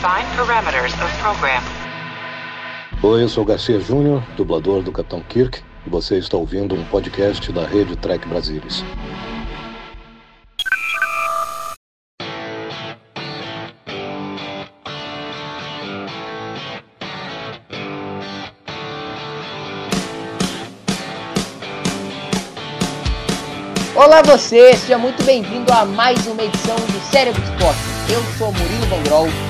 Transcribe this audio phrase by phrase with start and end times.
[0.00, 1.62] Define parameters of program.
[3.02, 7.52] Oi, eu sou Garcia Júnior, dublador do Capitão Kirk, e você está ouvindo um podcast
[7.52, 8.82] da rede Trek Brasilis.
[23.94, 27.80] Olá você, seja muito bem-vindo a mais uma edição do Cérebro Esporte.
[28.10, 29.49] Eu sou Murilo Van Grol e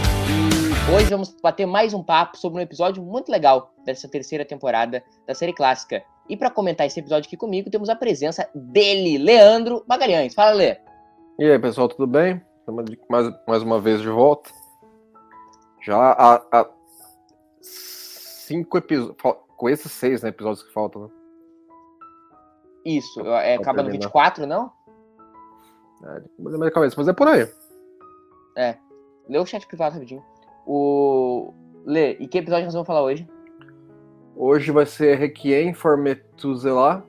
[0.93, 5.35] hoje vamos bater mais um papo sobre um episódio muito legal dessa terceira temporada da
[5.35, 6.03] série clássica.
[6.29, 10.35] E para comentar esse episódio aqui comigo, temos a presença dele, Leandro Magalhães.
[10.35, 10.77] Fala, Lê.
[11.39, 12.43] E aí, pessoal, tudo bem?
[12.59, 14.51] Estamos mais, mais uma vez de volta.
[15.81, 16.71] Já há, há
[17.61, 19.17] cinco episódios.
[19.57, 21.09] Com esses seis né, episódios que faltam, né?
[22.85, 24.07] Isso, é, acaba no terminar.
[24.07, 24.73] 24, não?
[26.05, 27.49] É, é mas é por aí.
[28.57, 28.77] É.
[29.29, 30.25] Lê o chat privado rapidinho.
[30.67, 31.53] O.
[31.85, 33.29] Lê, e que episódio nós vamos falar hoje?
[34.37, 37.03] Hoje vai ser Requiem for Methuselah.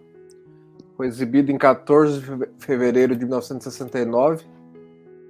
[0.98, 4.46] Foi exibido em 14 de feve- fevereiro de 1969.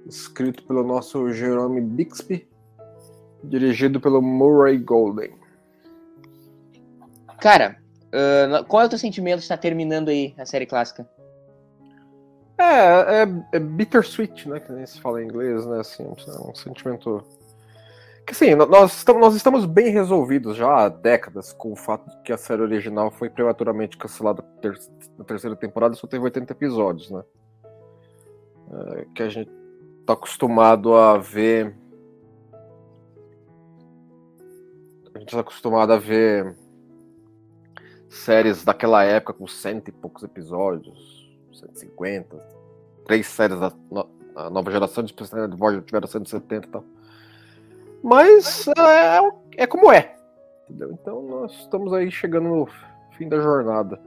[0.06, 2.48] Escrito pelo nosso Jerome Bixby.
[3.44, 5.32] Dirigido pelo Murray Golden.
[7.40, 7.76] Cara,
[8.12, 11.08] ah, qual é o teu sentimento de estar terminando aí a série clássica?
[12.58, 14.60] É, é, é bittersweet, né?
[14.60, 15.80] Que nem se fala em inglês, né?
[15.80, 17.24] Assim, é um sentimento.
[18.26, 22.22] Que no- nós estamos, nós estamos bem resolvidos já há décadas com o fato de
[22.22, 24.78] que a série original foi prematuramente cancelada ter-
[25.18, 27.22] na terceira temporada e só teve 80 episódios, né?
[28.72, 29.50] É, que a gente
[30.06, 31.74] tá acostumado a ver.
[35.14, 36.56] A gente tá acostumado a ver
[38.08, 42.36] séries daquela época com cento e poucos episódios, 150,
[43.04, 44.08] três séries da no-
[44.50, 46.84] nova geração de Personalidade Voyager tiveram 170 e tal.
[48.02, 50.14] Mas é, é como é.
[50.68, 50.92] Entendeu?
[50.92, 52.68] Então nós estamos aí chegando no
[53.16, 54.00] fim da jornada.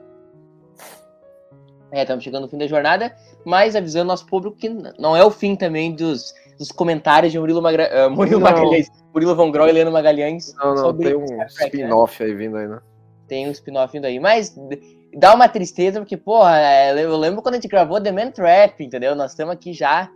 [1.91, 4.69] É, estamos chegando no fim da jornada, mas avisando nosso público que
[4.99, 8.05] não é o fim também dos, dos comentários de Murilo, Magra...
[8.05, 8.49] ah, Murilo Não.
[8.51, 10.53] Magalhães, Murilo Von Grau e Helena Magalhães.
[10.55, 11.45] Não, não, tem um né?
[11.47, 12.79] spin-off aí vindo aí, né?
[13.27, 14.55] Tem um spin-off vindo aí, mas
[15.15, 18.83] dá uma tristeza, porque, porra, é, eu lembro quando a gente gravou The Man Trap,
[18.83, 19.15] entendeu?
[19.15, 20.11] Nós estamos aqui já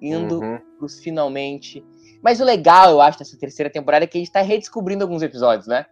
[0.00, 0.58] indo Uhum.
[0.78, 1.84] pros finalmente.
[2.22, 5.22] Mas o legal, eu acho, dessa terceira temporada é que a gente tá redescobrindo alguns
[5.22, 5.86] episódios, né?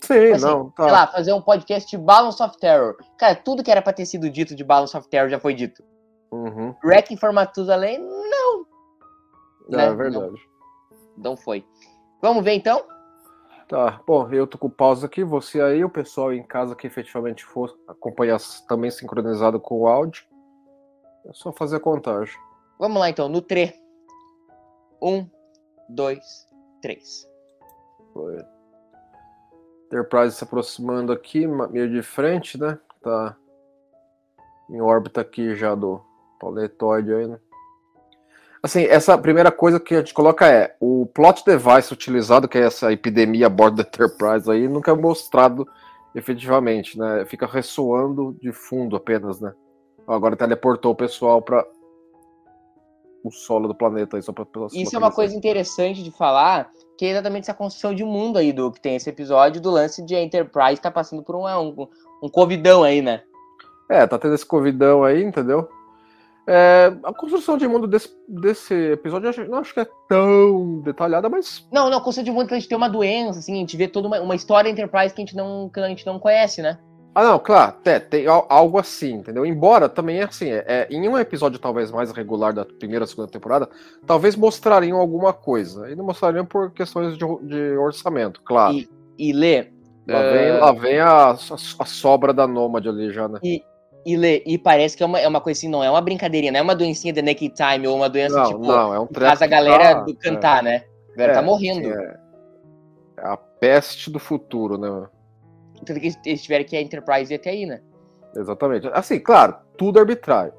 [0.00, 0.84] Sim, Assim, não, tá.
[0.84, 2.96] Sei lá, fazer um podcast de Balance of Terror.
[3.18, 5.82] Cara, tudo que era pra ter sido dito de Balance of Terror já foi dito.
[6.30, 6.74] Uhum.
[6.84, 8.66] Wrecking for Matusalem, não.
[9.72, 9.94] É, Né?
[9.94, 10.36] verdade.
[11.16, 11.64] Não foi.
[12.20, 12.82] Vamos ver então?
[13.68, 17.44] Tá, bom, eu tô com pausa aqui, você aí, o pessoal em casa que efetivamente
[17.44, 18.38] for acompanhar
[18.68, 20.24] também sincronizado com o áudio.
[21.26, 22.36] É só fazer a contagem.
[22.78, 23.72] Vamos lá então, no 3.
[25.02, 25.28] Um,
[25.88, 26.46] dois,
[26.82, 27.26] três.
[28.12, 28.44] Foi.
[29.86, 32.78] Enterprise se aproximando aqui, meio de frente, né?
[33.02, 33.36] Tá
[34.68, 36.00] em órbita aqui já do
[36.40, 37.38] planetoide aí, né?
[38.62, 42.62] Assim, essa primeira coisa que a gente coloca é o plot device utilizado, que é
[42.62, 45.68] essa epidemia a bordo da Enterprise aí, nunca é mostrado
[46.14, 47.24] efetivamente, né?
[47.26, 49.52] Fica ressoando de fundo apenas, né?
[50.08, 51.64] Agora teleportou o pessoal para
[53.28, 57.04] o solo do planeta aí, só pra Isso é uma coisa interessante de falar, que
[57.06, 60.14] é exatamente essa construção de mundo aí do que tem esse episódio, do lance de
[60.14, 61.88] a Enterprise tá passando por um, um,
[62.22, 63.22] um covidão aí, né?
[63.88, 65.68] É, tá tendo esse covidão aí, entendeu?
[66.48, 70.80] É, a construção de mundo desse, desse episódio eu acho- não acho que é tão
[70.80, 73.56] detalhada, mas Não, não, construção de mundo que a gente tem uma doença, assim, a
[73.56, 76.20] gente vê toda uma, uma história Enterprise que a gente não, que a gente não
[76.20, 76.78] conhece, né?
[77.18, 79.46] Ah, não, claro, é, tem al- algo assim, entendeu?
[79.46, 83.06] Embora também é assim, é, é, em um episódio talvez mais regular da primeira ou
[83.06, 83.70] segunda temporada,
[84.06, 85.90] talvez mostrariam alguma coisa.
[85.90, 88.74] E não mostrariam por questões de, de orçamento, claro.
[88.74, 88.86] E,
[89.18, 89.68] e Lê,
[90.06, 91.36] lá, é, vem, lá vem a, a-
[91.78, 93.40] a sobra da Nômade ali já, né?
[93.42, 96.52] e Lê, e parece que é uma, é uma coisa assim, não é uma brincadeirinha,
[96.52, 99.06] não é uma doencinha de Naked Time ou uma doença, Não, tipo, não, é um
[99.06, 100.84] treco faz a galera tá- do cantar, né?
[101.14, 101.88] A galera É, tá morrendo.
[101.88, 102.16] assim, é,
[103.16, 105.08] é a peste do futuro, né?
[105.84, 107.80] Tanto que eles tiveram que a Enterprise ir até aí, né?
[108.34, 108.88] Exatamente.
[108.92, 110.52] Assim, claro, tudo arbitrário.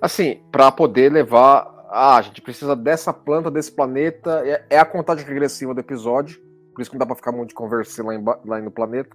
[0.00, 1.70] Assim, para poder levar.
[1.90, 4.42] Ah, a gente precisa dessa planta, desse planeta.
[4.46, 6.40] É, é a contagem regressiva do episódio.
[6.74, 9.14] Por isso que não dá pra ficar muito de conversa lá, emba- lá no planeta.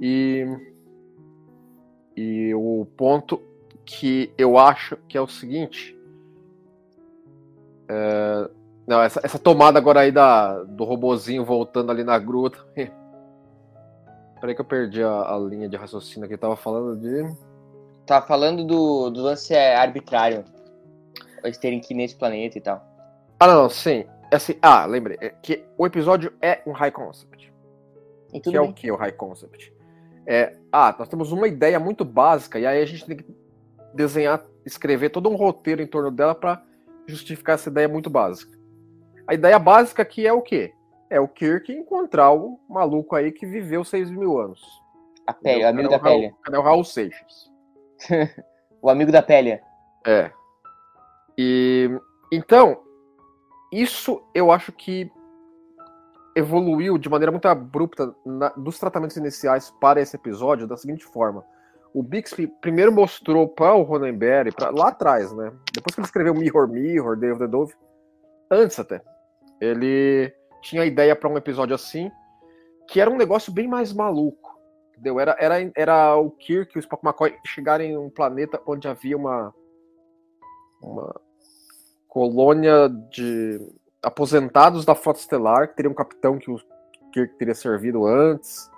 [0.00, 0.46] E.
[2.16, 3.42] E o ponto
[3.84, 5.94] que eu acho que é o seguinte.
[7.88, 8.50] é,
[8.86, 12.90] não, essa, essa tomada agora aí da, do robozinho voltando ali na grua também.
[14.46, 17.34] Peraí que eu perdi a, a linha de raciocínio que tava falando de.
[18.06, 20.44] Tá falando do, do lance é, arbitrário.
[21.42, 22.80] Eles terem que ir nesse planeta e tal.
[23.40, 24.04] Ah, não, sim.
[24.32, 25.18] Assim, ah, lembrei.
[25.20, 27.52] é que o episódio é um high concept.
[28.32, 28.70] E que tudo é bem.
[28.70, 29.74] o que o high concept?
[30.24, 33.26] É, ah, nós temos uma ideia muito básica e aí a gente tem que
[33.94, 36.62] desenhar, escrever todo um roteiro em torno dela para
[37.04, 38.56] justificar essa ideia muito básica.
[39.26, 40.72] A ideia básica aqui é o quê?
[41.08, 44.60] É o Kirk encontrar o maluco aí que viveu 6 mil anos.
[45.26, 46.34] A pele, o amigo da pele.
[46.42, 47.50] Cadê o Raul Seixas?
[48.82, 49.60] O amigo da pele.
[50.06, 50.30] É.
[51.36, 51.90] E
[52.30, 52.78] então,
[53.72, 55.10] isso eu acho que
[56.36, 61.44] evoluiu de maneira muito abrupta na- dos tratamentos iniciais para esse episódio da seguinte forma.
[61.94, 65.50] O Bixby primeiro mostrou para o Ronenberry, pra, lá atrás, né?
[65.74, 67.74] Depois que ele escreveu Mirror Mirror, Day of the Dove,
[68.50, 69.00] antes até,
[69.60, 72.10] ele tinha ideia para um episódio assim,
[72.88, 74.56] que era um negócio bem mais maluco.
[74.92, 75.20] Entendeu?
[75.20, 79.16] Era, era, era o Kirk e o Spock McCoy chegarem em um planeta onde havia
[79.16, 79.54] uma,
[80.80, 81.20] uma
[82.08, 83.60] colônia de
[84.02, 86.58] aposentados da Frota Estelar, que teria um capitão que o
[87.12, 88.70] Kirk teria servido antes,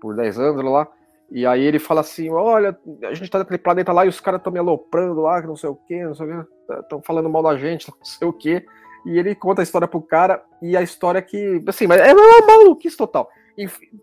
[0.00, 0.88] por 10 anos lá.
[1.30, 4.40] E aí ele fala assim: olha, a gente tá naquele planeta lá e os caras
[4.40, 7.30] estão me aloprando lá, que não sei o que, não sei o que, estão falando
[7.30, 8.64] mal da gente, não sei o que.
[9.06, 11.62] E ele conta a história pro cara, e a história que.
[11.66, 13.28] Assim, mas é uma maluquice total.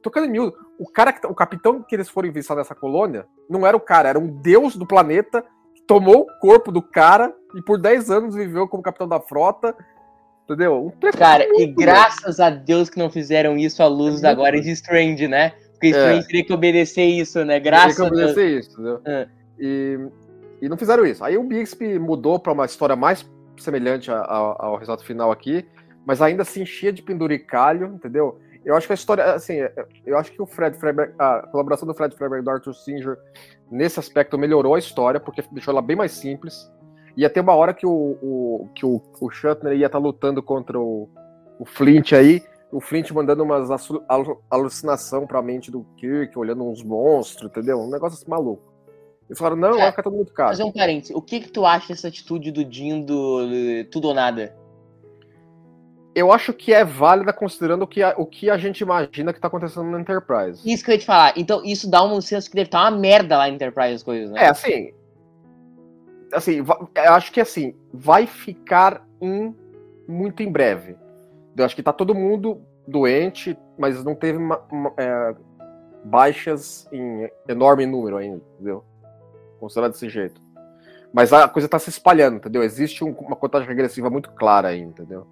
[0.01, 3.66] Tocando em miúdo, o cara, que- o capitão que eles foram investir nessa colônia, não
[3.66, 5.44] era o cara, era um deus do planeta
[5.74, 9.75] que tomou o corpo do cara e por 10 anos viveu como capitão da frota.
[10.46, 10.84] Entendeu?
[10.84, 14.72] Um Cara, e graças a Deus que não fizeram isso à luz muito agora de
[14.72, 15.52] Strange, né?
[15.74, 17.60] Porque Strange teria que obedecer isso, né?
[17.60, 18.31] Graças Tem a que Deus.
[18.31, 19.00] obedecer isso, entendeu?
[19.06, 19.28] É.
[19.60, 20.00] E,
[20.63, 21.24] e não fizeram isso.
[21.24, 23.24] Aí o Bixby mudou para uma história mais
[23.63, 25.65] semelhante a- a- ao resultado final aqui,
[26.06, 28.39] mas ainda se enchia de penduricalho, entendeu?
[28.65, 29.56] Eu acho que a história, assim,
[30.06, 33.17] eu acho que o Fred Freiberg, a colaboração do Fred Freiberg e do Arthur Singer
[33.71, 36.69] nesse aspecto melhorou a história, porque deixou ela bem mais simples.
[37.15, 40.79] Ia ter uma hora que o, o- que o, o Shatner ia estar lutando contra
[40.79, 41.09] o,
[41.57, 42.41] o Flint aí,
[42.71, 47.79] o Flint mandando umas alu- alu- alucinação pra mente do Kirk, olhando uns monstros, entendeu?
[47.79, 48.69] Um negócio assim maluco.
[49.30, 50.50] Eles falaram, não, vai ficar tudo muito caro.
[50.50, 51.16] Fazer um parênteses.
[51.16, 53.48] O que que tu acha dessa atitude do Jim do
[53.92, 54.56] tudo ou nada?
[56.16, 59.40] Eu acho que é válida considerando o que a, o que a gente imagina que
[59.40, 60.62] tá acontecendo na Enterprise.
[60.70, 61.34] Isso que eu ia te falar.
[61.38, 64.31] Então, isso dá um senso que deve estar uma merda lá em Enterprise as coisas,
[64.31, 64.46] né?
[64.46, 64.92] É, assim.
[66.34, 69.56] Assim, eu acho que assim, vai ficar em
[70.08, 70.96] muito em breve.
[71.56, 75.36] Eu acho que tá todo mundo doente, mas não teve uma- uma, é,
[76.04, 78.84] baixas em enorme número ainda, entendeu?
[79.59, 80.41] Considerado desse jeito.
[81.13, 82.63] Mas a coisa tá se espalhando, entendeu?
[82.63, 85.25] Existe um- uma contagem regressiva muito clara aí, entendeu?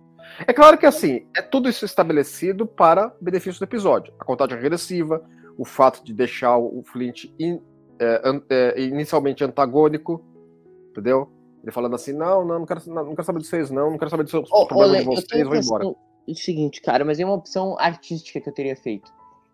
[0.46, 4.14] É claro que assim, é tudo isso estabelecido para benefício do episódio.
[4.20, 5.24] A contagem regressiva,
[5.58, 7.62] o fato de deixar o Flint in-
[8.00, 10.24] é, an- é, inicialmente antagônico,
[10.92, 11.30] entendeu?
[11.64, 13.98] Ele falando assim, não, não, não quero, não, não quero saber de vocês, não, não
[13.98, 15.88] quero saber dos seus Ô, problemas Ole, de vocês, vou embora.
[15.88, 19.12] o seguinte, cara, mas é uma opção artística que eu teria feito.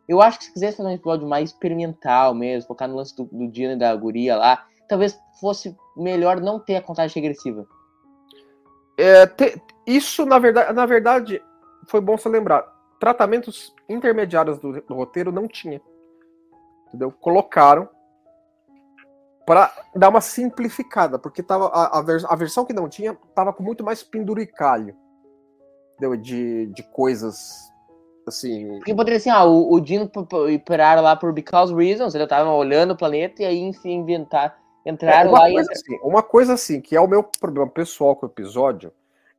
[0.07, 3.25] Eu acho que se quisesse fazer um episódio mais experimental mesmo, focar no lance do,
[3.25, 7.65] do Dino e da guria lá, talvez fosse melhor não ter a contagem regressiva.
[8.97, 11.41] É, te- isso, na verdade, na verdade,
[11.87, 12.61] foi bom você lembrar.
[12.99, 15.81] Tratamentos intermediários do, do roteiro não tinha.
[16.87, 17.11] Entendeu?
[17.11, 17.89] Colocaram
[19.45, 23.51] para dar uma simplificada, porque tava, a, a, vers- a versão que não tinha tava
[23.51, 24.95] com muito mais penduricalho.
[25.93, 26.15] Entendeu?
[26.15, 27.72] De, de coisas
[28.27, 28.77] assim.
[28.77, 30.09] Porque poderia ser, ah, o, o Dino
[30.65, 34.89] pararam lá por because reasons, eles estavam olhando o planeta e aí, enfim, inventar, É,
[34.91, 38.15] entraram uma, lá e coisa assim, uma coisa assim, que é o meu problema pessoal
[38.15, 38.91] com o episódio,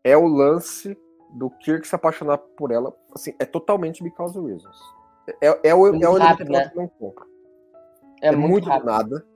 [0.02, 0.96] é o lance
[1.30, 2.94] do Kirk se apaixonar por ela.
[3.14, 4.76] Assim, é totalmente because reasons.
[5.40, 6.68] É, é o, Muito é o rápido, né?
[6.68, 7.26] que eu não compro.
[8.22, 9.26] é, É, muito, muito, do nada.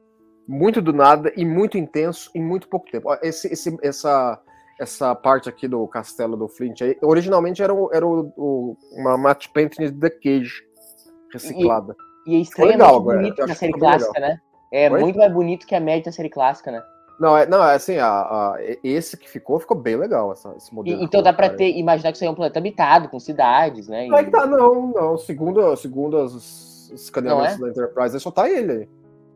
[0.47, 3.13] Muito do nada e muito intenso em muito pouco tempo.
[3.23, 4.41] Esse, esse- essa,
[4.79, 9.17] essa parte aqui do castelo do Flint aí, originalmente era, o- era o, o- uma
[9.17, 10.63] matte painting de The Cage
[11.33, 11.97] reciclada.
[12.27, 14.41] E é Ficou extremamente legal agora, bonito eu na série clássica, né?
[14.71, 15.01] É Oi?
[15.01, 16.83] muito mais bonito que a média da série clássica, né?
[17.19, 20.71] Não, é, não, é assim, a, a- esse que ficou, ficou bem legal, essa, esse
[20.71, 21.03] E- modelo.
[21.03, 24.07] então dá pra ter, imaginar que isso aí é um planeta habitado, com cidades, né?
[24.07, 25.19] E- Não, é que tá, não, não.
[25.19, 28.89] Segundo, segundo os escaneamentos Não da Enterprise, aí só tá ele aí.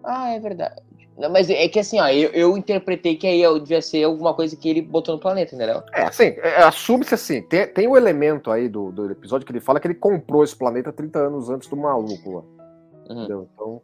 [0.05, 0.81] Ah, é verdade.
[1.17, 4.57] Não, mas é que assim, ó, eu, eu interpretei que aí devia ser alguma coisa
[4.57, 5.83] que ele botou no planeta, entendeu?
[5.93, 7.43] É, assim, é, assume-se assim.
[7.43, 10.57] Tem, tem o elemento aí do, do episódio que ele fala que ele comprou esse
[10.57, 12.43] planeta 30 anos antes do maluco lá.
[13.11, 13.19] Uhum.
[13.19, 13.49] Entendeu?
[13.55, 13.83] Então.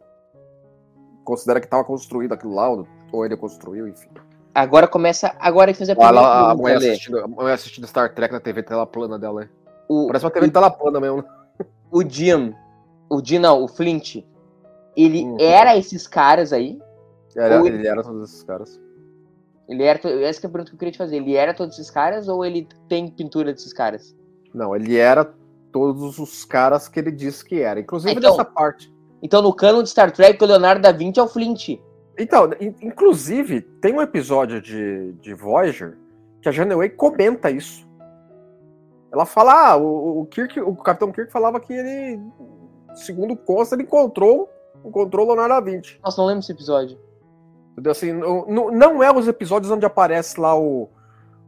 [1.24, 2.70] Considera que tava construído aquilo lá,
[3.12, 4.08] ou- ele construiu, enfim.
[4.54, 5.34] Agora começa.
[5.38, 8.32] Agora que fazer a Olha primeira lá, a mulher assistindo, a mulher assistindo Star Trek
[8.32, 9.48] na TV tela plana dela.
[9.88, 11.18] O, Parece uma TV tela plana mesmo.
[11.18, 11.24] né?
[11.92, 12.54] o Jim.
[13.10, 14.24] O Jim, não, o Flint.
[14.96, 15.36] Ele Hum.
[15.38, 16.78] era esses caras aí.
[17.36, 18.80] Era, Ou- ele era todos esses caras.
[19.68, 19.98] Ele era.
[20.22, 21.16] Essa que é a pergunta que eu queria te fazer.
[21.16, 24.16] Ele era todos esses caras ou ele tem pintura desses caras?
[24.54, 25.30] Não, ele era
[25.70, 27.78] todos os caras que ele disse que era.
[27.80, 28.92] Inclusive Então- dessa parte.
[29.22, 31.78] Então, no canon de Star Trek, o Leonardo da Vinci é o Flint.
[32.16, 35.98] Então, in- inclusive, tem um episódio de, de Voyager
[36.40, 37.86] que a Janeway comenta isso.
[39.12, 42.20] Ela fala, ah, o, o Kirk, o Capitão Kirk falava que ele,
[42.94, 44.48] segundo consta, ele encontrou,
[44.84, 45.98] encontrou o Leonardo da Vinci.
[46.04, 46.98] Nossa, não lembro desse episódio.
[47.78, 47.92] Entendeu?
[47.92, 50.90] Assim, não, não- é os episódios onde aparece lá o.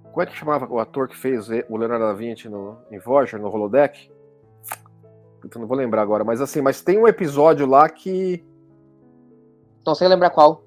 [0.04, 3.40] Como é que chamava o ator que fez o Leonardo da Vinci no, em Voyager,
[3.40, 4.10] no holodeck?
[5.40, 8.44] Puta, não vou lembrar agora, mas assim, mas tem um episódio lá que.
[9.84, 10.62] Não sei lembrar qual.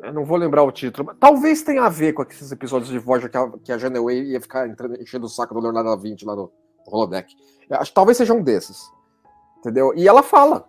[0.00, 1.12] Eu não vou lembrar o título.
[1.18, 4.40] Talvez tenha a ver com esses episódios de Voyager que a, que a Janeway ia
[4.40, 6.52] ficar entrando, enchendo o saco do Leonardo da Vinci lá no,
[6.86, 7.34] no holodeck.
[7.68, 8.92] Eu acho talvez seja um desses.
[9.58, 9.92] Entendeu?
[9.96, 10.68] E ela fala.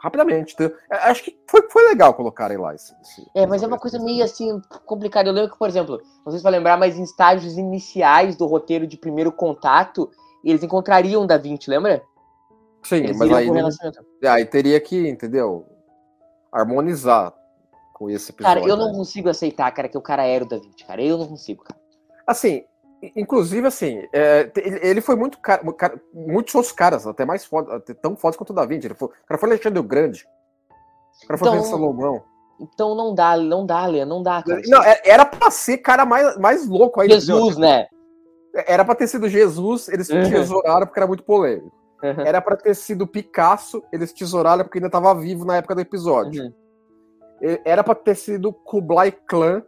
[0.00, 0.54] Rapidamente.
[0.60, 2.94] Eu Acho que foi, foi legal colocarem lá esse.
[3.02, 5.28] esse- É, mas é uma coisa meio assim, complicada.
[5.28, 8.46] Eu lembro que, por exemplo, não sei se vai lembrar, mas em estágios iniciais do
[8.46, 10.08] roteiro de primeiro contato,
[10.44, 12.02] eles encontrariam Da Vinci, lembra?
[12.84, 14.06] Sim, Eles mas aí, não- relacionamento.
[14.24, 15.66] aí teria que, entendeu?
[16.52, 17.34] Harmonizar
[17.92, 18.62] com esse episódio.
[18.62, 18.96] Cara, eu não né?
[18.96, 21.02] consigo aceitar, cara, que o cara era o Da Vinci, cara.
[21.02, 21.78] Eu não consigo, cara.
[22.26, 22.64] Assim,
[23.14, 24.50] inclusive, assim, é,
[24.82, 25.62] ele foi muito cara-
[26.12, 28.86] muitos outros caras, até mais foda, até tão fodas quanto o Da Vinci.
[28.86, 30.26] Ele foi, o cara foi Alexandre o Grande.
[31.22, 32.22] O cara foi Então, Salomão.
[32.60, 34.60] Então não dá, não dá, Lê, não dá, cara.
[34.66, 37.08] Não, é- era pra ser cara mais, mais louco aí.
[37.08, 37.86] Jesus, né?
[38.66, 40.28] Era pra ter sido Jesus, eles Uhum.
[40.28, 41.70] tesouraram porque era muito polêmico.
[42.02, 42.20] Uhum.
[42.24, 46.44] Era pra ter sido Picasso, eles tesouraram porque ainda tava vivo na época do episódio.
[46.44, 46.52] Uhum.
[47.64, 49.62] Era pra ter sido Kublai Khan,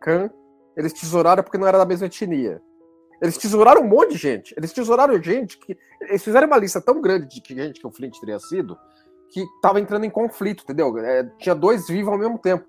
[0.00, 0.30] Khan,
[0.76, 2.62] eles tesouraram porque não era da mesma etnia.
[3.20, 4.54] Eles tesouraram um monte de gente.
[4.56, 5.78] Eles tesouraram gente que.
[6.00, 8.76] Eles fizeram uma lista tão grande de que gente que o Flint teria sido
[9.32, 10.96] que tava entrando em conflito, entendeu?
[10.98, 12.66] É, tinha dois vivos ao mesmo tempo.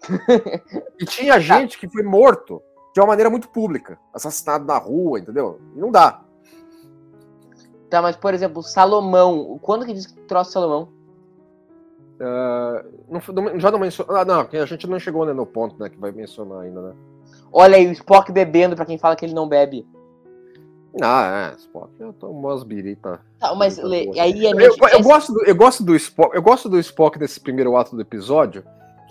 [1.00, 2.62] e tinha gente que foi morto
[2.94, 5.60] de uma maneira muito pública, assassinado na rua, entendeu?
[5.74, 6.22] E não dá.
[7.90, 9.58] Tá, mas por exemplo, Salomão.
[9.60, 10.92] Quando que diz que trouxe Salomão?
[13.20, 14.16] Foi- não- já não mencionou.
[14.16, 16.94] Ah, não, a gente não chegou né, no ponto né, que vai mencionar ainda, né?
[17.56, 19.86] Olha aí, o Spock bebendo pra quem fala que ele não bebe.
[21.00, 23.20] Ah, é, Spock, eu tô umas birita.
[23.38, 26.34] Tá, mas Coisa Lê, aí é Eu, meio- eu gosto do, eu gosto do Spock,
[26.34, 28.64] eu gosto do Spock nesse primeiro ato do episódio,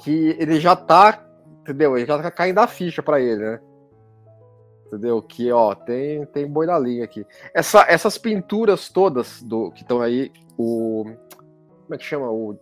[0.03, 1.25] que ele já tá,
[1.61, 1.97] entendeu?
[1.97, 3.61] Ele já tá caindo a ficha pra ele, né?
[4.87, 5.21] Entendeu?
[5.21, 7.25] Que ó, tem tem boi na linha aqui.
[7.53, 12.57] Essa, essas pinturas todas do que estão aí, o como é que chama o,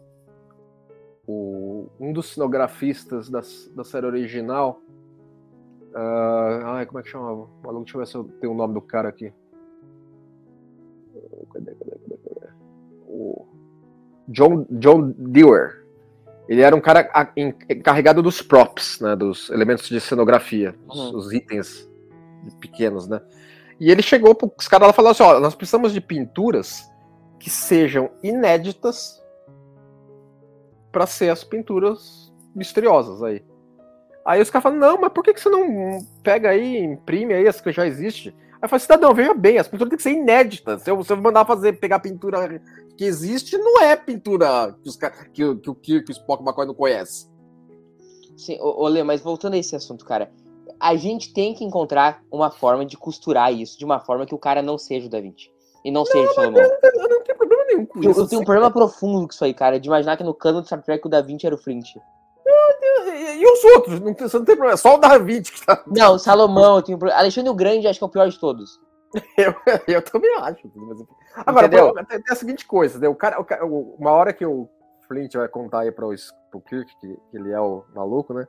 [1.27, 4.79] o um dos cenografistas das, da série original.
[5.93, 7.47] Ah, ai, como é que chamava?
[7.63, 9.33] Maluco, deixa eu ver se eu tenho o nome do cara aqui.
[11.53, 12.51] Cadê, cadê, cadê, cadê?
[13.07, 13.45] O
[14.27, 15.81] John, John Dewar.
[16.47, 17.09] Ele era um cara
[17.69, 21.17] encarregado dos props, né, dos elementos de cenografia, os, Uhum.
[21.17, 21.89] os itens
[22.59, 23.21] pequenos, né?
[23.79, 26.89] E ele chegou para os caras lá e falou assim: ó, nós precisamos de pinturas
[27.39, 29.21] que sejam inéditas
[30.91, 33.43] para ser as pinturas misteriosas aí.
[34.25, 37.47] Aí os caras falam: não, mas por que, que você não pega aí, imprime aí
[37.47, 38.33] as que já existem?
[38.53, 40.83] Aí eu falei, cidadão, veja bem, as pinturas têm que ser inéditas.
[40.83, 42.61] Se eu, se eu mandar fazer, pegar pintura
[42.95, 46.75] que existe, não é pintura que, os, ca- que, o- que o Spock McCoy não
[46.75, 47.27] conhece.
[48.37, 50.31] Sim, ô, ô, Lê, mas voltando a esse assunto, cara.
[50.79, 54.37] A gente tem que encontrar uma forma de costurar isso de uma forma que o
[54.39, 55.49] cara não seja o Da Vinci.
[55.83, 56.61] E não, seja o Salomão.
[56.61, 58.19] Eu não tenho problema nenhum com Eu, isso.
[58.21, 58.45] eu tenho um assim.
[58.45, 59.79] problema profundo com isso aí, cara.
[59.79, 61.95] De imaginar que no cano do Star Trek o Da Vinci era o Flint.
[63.07, 63.99] E, e os outros?
[63.99, 65.83] Não tem, você não tem problema, é só o Da Vinci que tá.
[65.87, 67.19] Não, Salomão, eu tenho problema.
[67.19, 68.79] Alexandre o Grande acho que é o pior de todos.
[69.37, 69.53] Eu,
[69.87, 70.71] eu também acho.
[71.45, 71.93] Agora, Entendeu?
[71.93, 73.07] tem, tem a seguinte coisa, né?
[73.07, 74.69] o cara, o cara- uma hora que o
[75.07, 78.47] Flint vai contar aí para o Kirk, que, que ele é o maluco, né?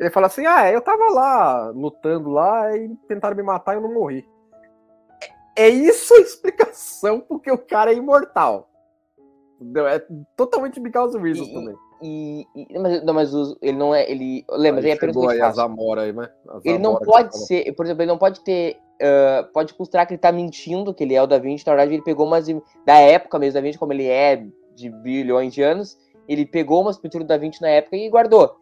[0.00, 3.82] Ele fala assim: Ah, eu tava lá lutando lá e tentaram me matar e eu
[3.82, 4.28] não morri.
[5.56, 8.68] É, é isso a explicação porque o cara é imortal.
[9.60, 9.86] Entendeu?
[9.86, 10.04] É
[10.36, 11.76] totalmente because of reasons também.
[12.02, 12.46] E.
[12.56, 14.10] e- mas, não, mas os- ele não é.
[14.10, 14.44] Ele.
[14.50, 15.54] Lembra, Aí aí é apenas aí a fácil.
[15.56, 16.28] Zamora aí, né?
[16.48, 18.76] A Ele não pode ser, por exemplo, ele não pode ter.
[19.00, 21.66] ah, pode costurar que ele tá mentindo, que ele é o Da Vinci.
[21.66, 22.46] Na verdade, ele pegou umas.
[22.84, 24.44] Da época mesmo, Da Vinci, como ele é
[24.74, 25.96] de bilhões de anos,
[26.28, 28.56] ele pegou umas pinturas do Da Vinci na época e guardou.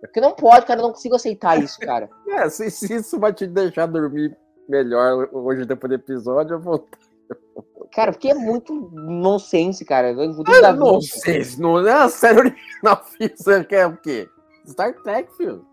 [0.00, 2.08] Porque não pode, cara, eu não consigo aceitar isso, cara.
[2.28, 4.36] É, se, se isso vai te deixar dormir
[4.68, 6.86] melhor hoje depois do episódio, eu vou.
[7.96, 10.10] Cara, porque é muito nonsense, cara.
[10.10, 10.72] Ah, Da
[11.58, 13.02] não é a série original.
[13.34, 14.28] Você quer o quê?
[14.68, 15.64] Star Trek, filho.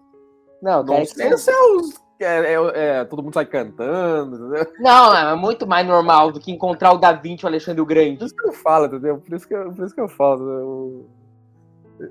[0.61, 2.01] Não, é que- sei se é os.
[2.21, 4.71] É, é- é, todo mundo sai cantando, entendeu?
[4.79, 7.85] não, é muito mais normal do que encontrar o Da Vinci e o Alexandre o
[7.85, 8.23] Por Grande.
[8.23, 9.17] isso que eu falo, entendeu?
[9.17, 11.05] Por isso que eu, por isso que eu falo.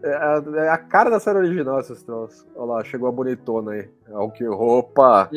[0.02, 2.46] É a, é a cara da série original esses troços.
[2.54, 3.88] Olha lá, chegou a bonitona aí.
[4.10, 5.30] Olha que roupa.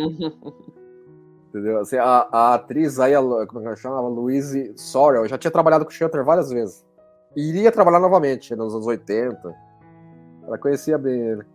[1.56, 1.80] Entendeu?
[1.80, 4.02] Assim, a, a atriz aí, a, como é que ela chama?
[4.02, 6.86] Louise Sorrell, já tinha trabalhado com o Shutter várias vezes.
[7.34, 9.56] E iria trabalhar novamente nos anos 80.
[10.46, 11.46] Ela conhecia bem ele.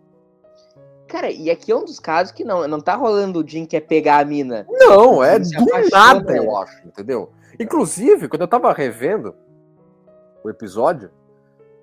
[1.07, 3.81] Cara, e aqui é um dos casos que não, não tá rolando o Jim quer
[3.81, 4.65] pegar a mina.
[4.71, 5.49] Não, é do
[5.91, 6.39] nada, né?
[6.39, 7.29] eu acho, entendeu?
[7.59, 9.35] Inclusive, quando eu tava revendo
[10.43, 11.11] o episódio,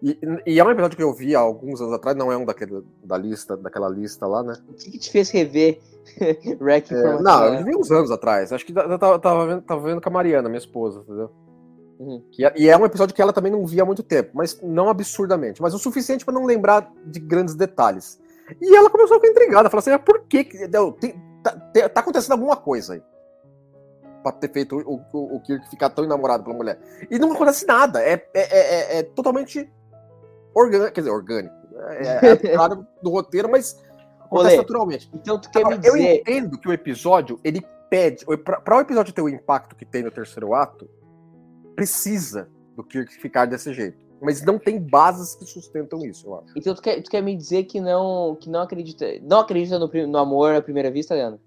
[0.03, 2.45] e, e é um episódio que eu vi há alguns anos atrás, não é um
[2.45, 4.55] daquele, da lista, daquela lista lá, né?
[4.69, 5.81] O que, que te fez rever
[6.61, 7.61] Wreck É, não, né?
[7.61, 8.53] eu vi uns anos atrás.
[8.53, 11.31] Acho que eu tava, tava vendo, tava vendo com a Mariana, minha esposa, entendeu?
[11.99, 12.23] Uhum.
[12.31, 14.61] Que é- e é um episódio que ela também não via há muito tempo, mas
[14.63, 18.21] não absurdamente, mas o suficiente pra não lembrar de grandes detalhes.
[18.61, 20.45] E ela começou a ficar intrigada, falou assim: ah, por que.
[21.43, 23.03] tá, tá acontecendo alguma coisa aí.
[24.23, 26.79] Pra ter feito o, o, o Kirk ficar tão enamorado pela mulher.
[27.11, 28.01] E não acontece nada.
[28.03, 28.41] É, é, é,
[28.97, 29.71] é- é totalmente
[30.59, 30.93] orgânico.
[30.93, 31.55] Quer dizer, orgânico.
[31.91, 33.81] É, é claro do roteiro, mas
[34.21, 35.11] acontece Olê, naturalmente.
[35.15, 36.21] Então tu quer Agora, me eu dizer.
[36.21, 38.25] entendo que o episódio, ele pede.
[38.45, 40.89] Pra, pra o episódio ter o impacto que tem no terceiro ato,
[41.75, 44.07] precisa do Kirk ficar desse jeito.
[44.21, 46.53] Mas não tem bases que sustentam isso, eu acho.
[46.57, 49.07] Então tu quer, tu quer me dizer que não, que não acredita.
[49.23, 51.41] Não acredita no, no amor à primeira vista, Leandro?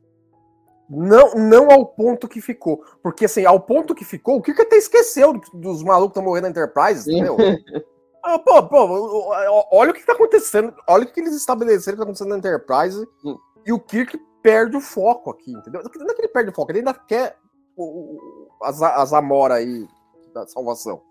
[0.89, 2.81] Não, não ao ponto que ficou.
[3.03, 6.23] Porque, assim, ao ponto que ficou, o Kirk até esqueceu do- dos malucos que estão
[6.23, 7.35] morrendo na Enterprise, entendeu?
[8.23, 9.29] Ah, pô, pô,
[9.71, 10.73] olha o que tá acontecendo.
[10.87, 13.07] Olha o que eles estabeleceram que tá acontecendo na Enterprise.
[13.25, 13.37] Hum.
[13.65, 15.81] E o Kirk perde o foco aqui, entendeu?
[15.83, 17.37] Não é que ele perde o foco, ele ainda quer
[17.75, 19.87] o, o- as, as Amora aí
[20.33, 21.01] da salvação.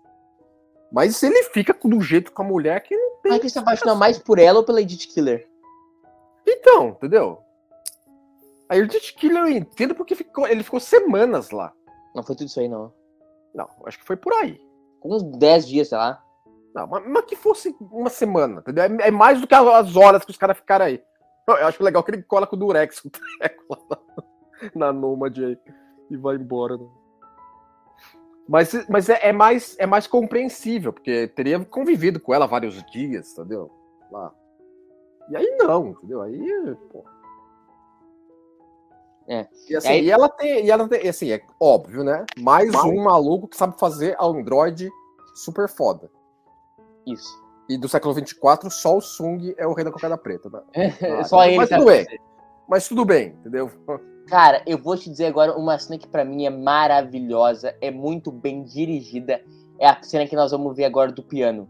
[0.91, 3.31] Mas ele fica do jeito com a mulher que não tem.
[3.33, 5.47] Mas que se apaixona mais por ela ou pela Edith Killer?
[6.45, 7.39] Então, entendeu?
[8.69, 11.73] O Edith Killer eu entendo porque ficou, ele ficou semanas lá.
[12.15, 12.93] Não foi tudo isso aí, não.
[13.53, 14.59] Não, acho que foi por aí.
[14.99, 16.21] Com uns 10 dias, sei lá.
[16.73, 18.83] Não, mas, mas que fosse uma semana, entendeu?
[18.83, 21.03] É, é mais do que as horas que os caras ficaram aí.
[21.47, 25.57] Eu, acho legal que ele cola com o Durex, com o na, Nômade aí
[26.09, 26.77] e vai embora.
[26.77, 26.87] Né?
[28.47, 33.31] Mas, mas é, é mais, é mais compreensível, porque teria convivido com ela vários dias,
[33.31, 33.71] entendeu?
[34.11, 34.33] Lá.
[35.29, 36.21] E aí não, entendeu?
[36.21, 37.03] Aí, pô.
[39.27, 39.47] É.
[39.69, 42.25] E, assim, E aí- e ela tem, e ela tem, assim, é óbvio, né?
[42.39, 44.89] Mais um maluco que sabe fazer Android
[45.33, 46.09] super foda.
[47.05, 47.41] Isso.
[47.69, 50.49] E do século 24, só o Sung é o rei da cocada preta.
[50.49, 50.93] Né?
[51.19, 52.03] Ah, Só ele mas tudo bem.
[52.05, 52.19] fazer.
[52.67, 53.69] Mas tudo bem, entendeu?
[54.27, 58.31] Cara, eu vou te dizer agora uma cena que pra mim é maravilhosa, é muito
[58.31, 59.41] bem dirigida.
[59.79, 61.67] É a cena que nós vamos ver agora do piano.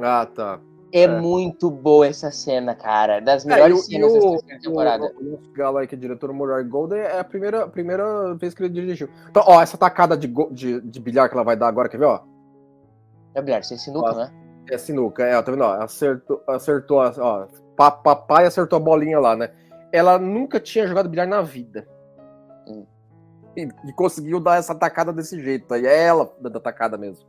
[0.00, 0.60] Ah, tá.
[0.92, 1.08] É, É.
[1.20, 3.20] muito boa essa cena, cara.
[3.20, 5.04] Das É, melhores e o- cenas e dessa o- terceira temporada.
[5.04, 8.54] O, o Lance Galo aí, que é diretor Murray Golden, é a primeira, primeira vez
[8.54, 9.08] que ele dirigiu.
[9.28, 12.04] Então, ó, essa tacada de, de, de bilhar que ela vai dar agora, quer ver,
[12.06, 12.20] ó?
[13.34, 14.24] Gabriel, você sinuca, Nossa.
[14.26, 14.32] né?
[14.70, 15.72] É sinuca, é, ó, tá vendo, ó?
[15.82, 19.50] Acertou, acertou, a- ó, pa- papai acertou a bolinha lá, né?
[19.92, 21.86] Ela nunca tinha jogado bilhar na vida.
[22.66, 22.86] Hum.
[23.56, 25.86] E, e conseguiu dar essa tacada desse jeito aí.
[25.86, 27.24] É ela dando a tacada mesmo.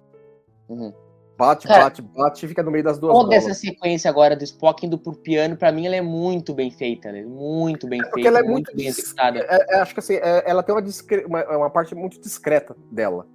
[0.70, 0.94] Uhum.
[1.38, 3.46] Bate, Cara, bate, bate e fica no meio das duas Toda bolas.
[3.46, 7.12] essa sequência agora do Spock indo pro piano, pra mim, ela é muito bem feita,
[7.12, 7.24] né?
[7.26, 9.39] Muito bem Porque feita, ela é muito, muito bem executada.
[9.39, 12.74] É, é, acho que assim, é, ela tem uma, discre- uma, uma parte muito discreta
[12.89, 13.28] dela.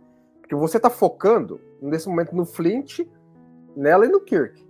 [0.50, 3.06] Porque você tá focando, nesse momento, no Flint,
[3.76, 4.66] nela e no Kirk.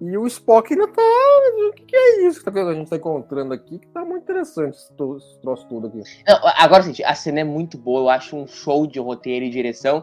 [0.00, 1.02] E o Spock ainda tá.
[1.02, 3.80] O que, que é isso que tá- a gente tá encontrando aqui?
[3.80, 5.98] Que tá muito interessante esse, esse troço tudo aqui.
[6.28, 9.50] Não, agora, gente, a cena é muito boa, eu acho um show de roteiro e
[9.50, 10.00] direção.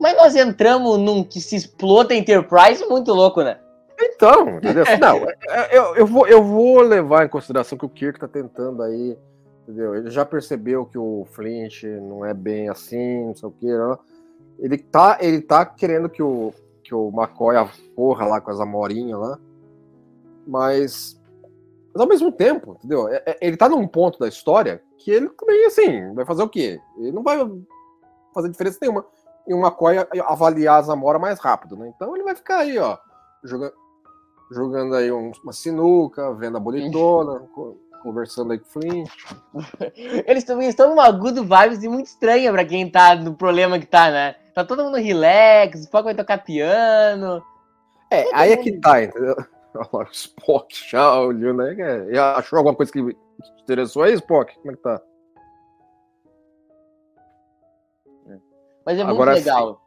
[0.00, 3.58] Mas nós entramos num que se explota Enterprise muito louco, né?
[4.00, 4.84] Então, entendeu?
[4.98, 5.16] Não,
[5.50, 9.18] é- eu, eu, vou, eu vou levar em consideração que o Kirk tá tentando aí,
[9.64, 9.94] entendeu?
[9.94, 13.98] Ele já percebeu que o Flint não é bem assim, não sei o que, não.
[14.60, 16.52] Ele tá, ele tá querendo que o,
[16.84, 17.56] que o McCoy
[17.96, 19.38] porra lá com as amorinhas lá,
[20.46, 21.20] mas,
[21.94, 23.08] mas ao mesmo tempo, entendeu?
[23.08, 26.48] É- é- Ele tá num ponto da história que ele também, assim, vai fazer o
[26.48, 26.78] quê?
[26.98, 27.38] Ele não vai
[28.34, 29.04] fazer diferença nenhuma
[29.48, 29.96] em um McCoy
[30.26, 31.90] avaliar as amoras mais rápido, né?
[31.94, 32.98] Então ele vai ficar aí, ó,
[33.42, 33.72] jogando,
[34.52, 39.10] jogando aí um- uma sinuca, vendo a bonitona, co- conversando aí com o Flint.
[40.26, 43.86] Eles também estão numa good vibes e muito estranha pra quem tá no problema que
[43.86, 44.34] tá, né?
[44.54, 47.42] Tá todo mundo relax, o Spock vai tocar piano.
[48.10, 49.36] É, aí é que tá, entendeu?
[49.92, 51.76] O Spock já olhou, né?
[52.10, 53.16] E Achou alguma coisa que te
[53.62, 54.52] interessou aí, Spock?
[54.58, 55.00] Como é que tá?
[58.84, 59.80] Mas é Agora muito legal.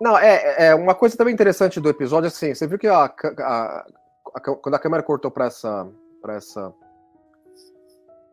[0.00, 3.86] Não, é, é uma coisa também interessante do episódio, assim, você viu que a, a-
[4.34, 5.88] a- quando a câmera cortou pra essa,
[6.20, 6.72] pra essa,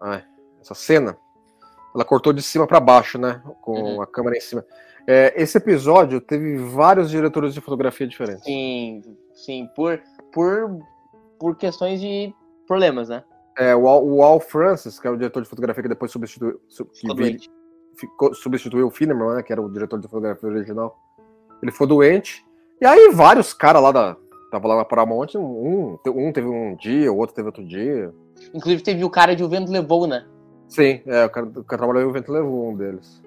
[0.01, 0.23] ai,
[0.59, 1.17] essa cena,
[1.93, 3.41] ela cortou de cima para baixo, né?
[3.61, 4.01] Com Uhum.
[4.01, 4.65] a câmera em cima.
[5.07, 8.43] É, esse episódio teve vários diretores de fotografia diferentes.
[8.43, 9.01] Sim,
[9.33, 10.79] sim, por, por,
[11.39, 12.33] por questões de
[12.67, 13.23] problemas, né?
[13.57, 16.59] É, o, Al, o Al Francis, que é o diretor de fotografia que depois substituiu,
[16.69, 17.49] que
[17.97, 20.97] Ficou substituiu o Finneman, né, que era o diretor de fotografia original.
[21.61, 22.45] Ele ficou doente.
[22.79, 24.17] E aí vários caras lá da.
[24.51, 28.13] Tava lá na Paramount, um, um teve um dia, o outro teve outro dia.
[28.53, 30.25] Inclusive teve o cara de O Vento Levou, né?
[30.71, 33.21] Sim, é, o cara, o cara trabalhou no Vento levou um deles.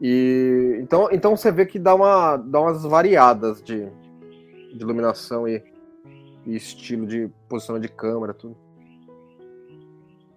[0.00, 3.84] E então, então você vê que dá, uma, dá umas variadas de,
[4.72, 5.60] de iluminação e,
[6.46, 8.56] e estilo de posicionamento de câmera, tudo.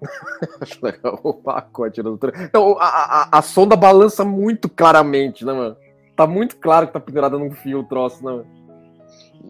[0.61, 2.19] Acho legal o pacote do.
[2.51, 5.77] Não, a, a, a sonda balança muito claramente, né, mano?
[6.15, 8.47] Tá muito claro que tá pendurada num fio o troço, né, mano?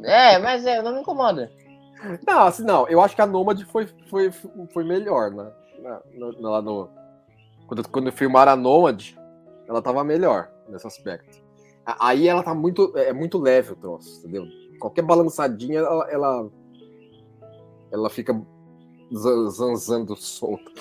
[0.04, 1.52] É, mas é, não me incomoda.
[2.26, 4.32] Não, assim, não, eu acho que a Nomad foi, foi,
[4.74, 5.52] foi melhor, né?
[6.40, 6.90] Lá no,
[7.68, 9.14] quando, quando filmaram a Nomad,
[9.68, 11.42] ela tava melhor nesse aspecto.
[11.86, 14.46] Aí ela tá muito, é muito leve o troço, entendeu?
[14.80, 16.50] Qualquer balançadinha, ela, ela,
[17.92, 18.40] ela fica
[19.14, 20.72] zan- zanzando solta.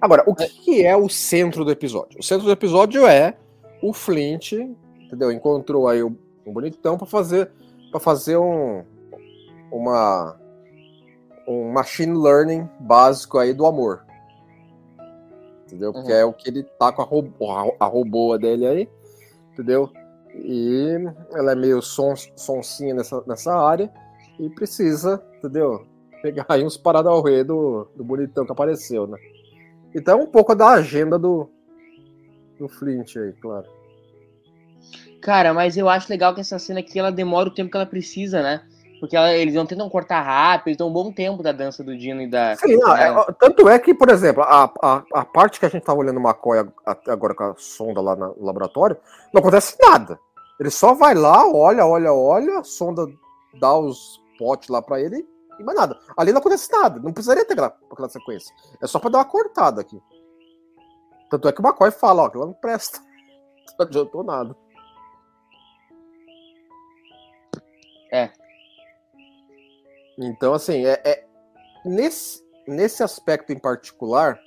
[0.00, 2.20] Agora, o que, que é o centro do episódio?
[2.20, 3.36] O centro do episódio é
[3.82, 4.52] o Flint,
[5.08, 5.32] entendeu?
[5.32, 6.14] Encontrou aí um
[6.46, 7.50] bonitão pra fazer
[7.90, 8.84] para fazer um
[9.72, 10.36] uma
[11.46, 14.04] um machine learning básico aí do amor.
[15.66, 15.92] Entendeu?
[15.92, 16.18] Porque Uhum.
[16.18, 18.88] é o que ele tá com a, robô, a, a robôa dele aí,
[19.52, 19.90] entendeu?
[20.34, 20.94] E
[21.32, 23.90] ela é meio son, sonsinha nessa, nessa área
[24.38, 25.86] e precisa, entendeu?
[26.22, 29.18] Pegar aí uns ao do, do bonitão que apareceu, né?
[29.94, 31.48] Então é um pouco da agenda do,
[32.58, 33.77] do Flint aí, claro.
[35.20, 37.86] Cara, mas eu acho legal que essa cena aqui ela demora o tempo que ela
[37.86, 38.62] precisa, né?
[39.00, 41.96] Porque ela- eles não tentam cortar rápido, eles dão um bom tempo da dança do
[41.96, 42.56] Dino e da.
[42.56, 45.68] Sim, não, é, ó, tanto é que, por exemplo, a, a, a parte que a
[45.68, 46.66] gente tava olhando o McCoy
[47.06, 48.96] agora com a sonda lá no laboratório,
[49.32, 50.18] não acontece nada.
[50.58, 53.06] Ele só vai lá, olha, olha, olha, a sonda
[53.60, 55.24] dá os potes lá pra ele
[55.60, 55.96] e mais nada.
[56.16, 58.52] Ali não acontece nada, não precisaria ter aquela, aquela sequência.
[58.82, 60.00] É só pra dar uma cortada aqui.
[61.30, 62.98] Tanto é que o McCoy fala, ó, aquilo não presta.
[63.78, 64.56] Não adiantou nada.
[68.10, 68.30] É.
[70.18, 71.26] Então, assim, é, é-
[71.84, 74.38] nesse, nesse aspecto em particular.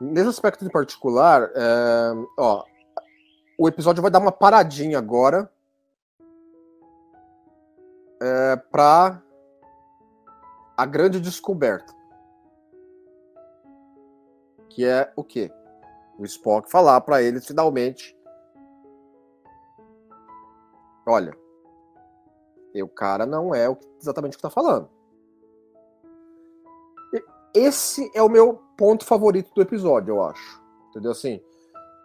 [0.00, 2.64] Nesse aspecto em particular, é, ó,
[3.58, 5.50] o episódio vai dar uma paradinha agora
[8.20, 9.22] é, para
[10.76, 11.94] a grande descoberta.
[14.68, 15.50] Que é o quê?
[16.18, 18.15] O Spock falar para ele finalmente.
[21.06, 21.36] Olha,
[22.82, 24.88] o cara não é exatamente o que tá falando.
[27.54, 30.62] Esse é o meu ponto favorito do episódio, eu acho.
[30.90, 31.12] Entendeu?
[31.12, 31.40] Assim,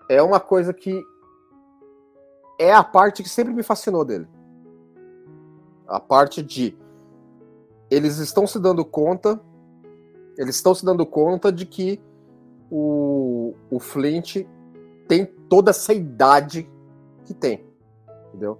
[0.07, 1.03] é uma coisa que
[2.57, 4.27] é a parte que sempre me fascinou dele.
[5.85, 6.77] A parte de
[7.89, 9.41] eles estão se dando conta,
[10.37, 12.01] eles estão se dando conta de que
[12.69, 14.45] o, o Flint
[15.09, 16.71] tem toda essa idade
[17.25, 17.65] que tem,
[18.29, 18.57] entendeu?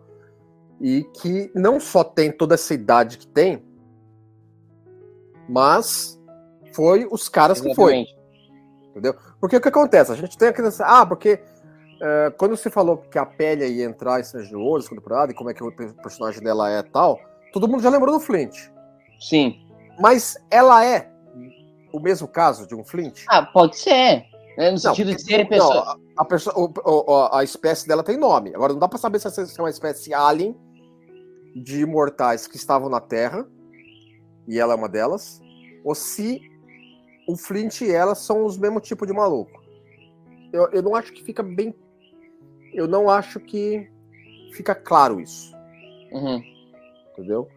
[0.82, 3.64] E que não só tem toda essa idade que tem,
[5.48, 6.20] mas
[6.74, 7.94] foi os caras que foi.
[8.02, 8.22] Exatamente.
[8.90, 9.16] Entendeu?
[9.40, 10.12] Porque o que acontece?
[10.12, 10.70] A gente tem aquele.
[10.82, 11.40] Ah, porque
[12.02, 15.36] é, quando você falou que a pele ia entrar em Sanji Ouro, segunda temporada, e
[15.36, 17.20] como é que o pe- personagem dela é tal,
[17.54, 18.56] todo mundo já lembrou do Flint.
[19.20, 19.66] Sim.
[20.00, 21.10] Mas ela é
[21.94, 23.24] o mesmo caso de um Flint?
[23.30, 24.26] Ah, pode ser.
[24.58, 24.72] né?
[24.72, 25.74] No sentido de ser pessoa.
[25.76, 28.54] Não, a, a, perso- o- o- a espécie dela tem nome.
[28.56, 30.56] Agora não dá pra saber se essa é uma espécie alien
[31.56, 33.48] de imortais que estavam na Terra,
[34.48, 35.42] e ela é uma delas,
[35.84, 36.42] ou se
[37.28, 39.62] o Flint e ela são os mesmos tipo de maluco.
[40.52, 41.74] Eu, eu não acho que fica bem.
[42.74, 43.90] Eu não acho que
[44.54, 45.56] fica claro isso,
[46.12, 46.42] Uhum.
[47.14, 47.48] entendeu?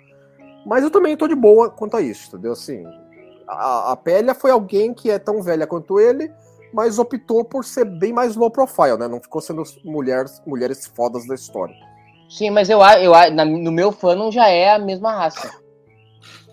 [0.67, 2.53] Mas eu também tô de boa quanto a isso, entendeu?
[2.53, 2.85] Assim,
[3.47, 6.33] a, a Pélia foi alguém que é tão velha quanto ele,
[6.73, 9.07] mas optou por ser bem mais low profile, né?
[9.09, 11.75] Não ficou sendo mulheres, mulheres fodas da história.
[12.29, 15.51] Sim, mas eu, eu, na- no meu fandom já é a mesma raça.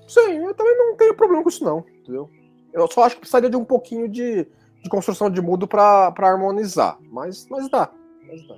[0.08, 2.30] Sim, eu também não tenho problema com isso, não, entendeu?
[2.74, 4.44] Eu só acho que precisaria de um pouquinho de,
[4.84, 6.98] de construção de mudo pra pra harmonizar.
[7.10, 7.90] Mas, mas dá.
[8.28, 8.56] Mas dá.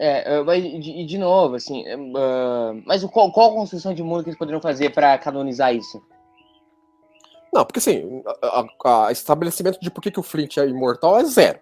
[0.00, 1.84] É, mas de, e de novo, assim.
[2.16, 5.74] ah, mas o- qual, qual a construção de mundo que eles poderiam fazer pra canonizar
[5.74, 6.00] isso?
[7.52, 8.22] Não, porque assim,
[8.84, 11.58] a estabelecimento de por que, que o Flint é imortal é zero.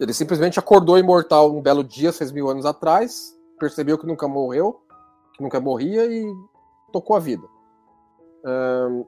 [0.00, 4.80] Ele simplesmente acordou imortal um belo dia, seis mil anos atrás, percebeu que nunca morreu,
[5.34, 6.26] que nunca morria e
[6.92, 7.46] tocou a vida.
[8.44, 9.04] Ahn,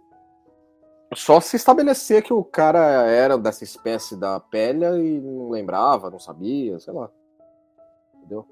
[1.14, 6.18] só se estabelecer que o cara era dessa espécie da pele e não lembrava, não
[6.18, 7.10] sabia, sei lá.
[8.16, 8.46] Entendeu?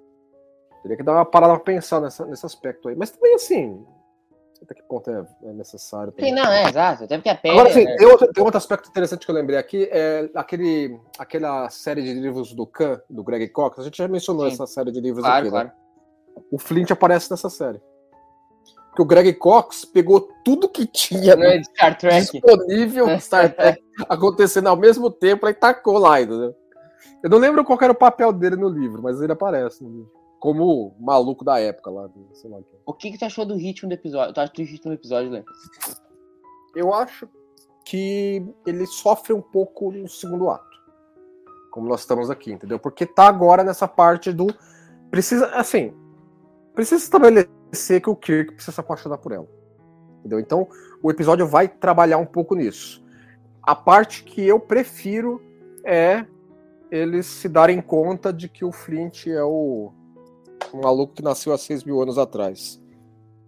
[0.83, 2.96] Teria que dar uma parada pra pensar nessa, nesse aspecto aí.
[2.96, 3.85] Mas também assim.
[4.66, 6.12] Até que ponto é, é necessário.
[6.18, 7.05] Sim, não, é, exato.
[7.05, 7.55] Até porque a pele.
[7.55, 7.96] Agora, assim, né?
[7.96, 12.12] tem, outro, tem outro aspecto interessante que eu lembrei aqui, é aquele, aquela série de
[12.12, 13.79] livros do Khan, do Greg Cox.
[13.79, 14.55] A gente já mencionou Sim.
[14.55, 15.68] essa série de livros Claro, aqui, claro.
[15.68, 15.74] né?
[16.50, 17.81] O Flint aparece nessa série.
[18.90, 21.61] Porque o Greg Cox pegou tudo que tinha é
[21.94, 22.33] Trek.
[22.33, 26.55] disponível Star Trek acontecendo ao mesmo tempo e tacou lá, entendeu?
[27.22, 30.11] Eu não lembro qual era o papel dele no livro, mas ele aparece no livro.
[30.46, 32.59] Como maluco da época lá, sei lá.
[32.59, 32.76] o quê.
[32.87, 34.32] O que, que tu achou do ritmo do episódio?
[34.32, 35.42] Tu acha do ritmo do episódio, Lê?
[36.72, 37.28] Eu acho
[37.85, 40.64] que ele sofre um pouco no segundo ato.
[41.72, 42.78] Como nós estamos aqui, entendeu?
[42.78, 44.46] Porque tá agora nessa parte do.
[45.11, 45.92] Precisa, assim.
[46.76, 49.48] Precisa estabelecer que o Kirk precisa se apaixonar por ela.
[50.20, 50.38] Entendeu?
[50.38, 50.68] Então,
[51.02, 53.04] o episódio vai trabalhar um pouco nisso.
[53.61, 55.42] A parte que eu prefiro
[55.85, 56.24] é
[56.88, 59.92] eles se darem conta de que o Flint é o
[60.72, 62.81] um maluco que nasceu há 6 mil anos atrás.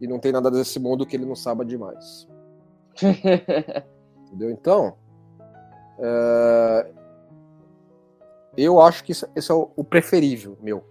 [0.01, 2.29] E não tem nada desse mundo que ele não saiba demais.
[4.27, 4.51] Entendeu?
[4.51, 4.97] Então,
[5.99, 6.91] é,
[8.57, 10.85] eu acho que esse é o, o preferível meu.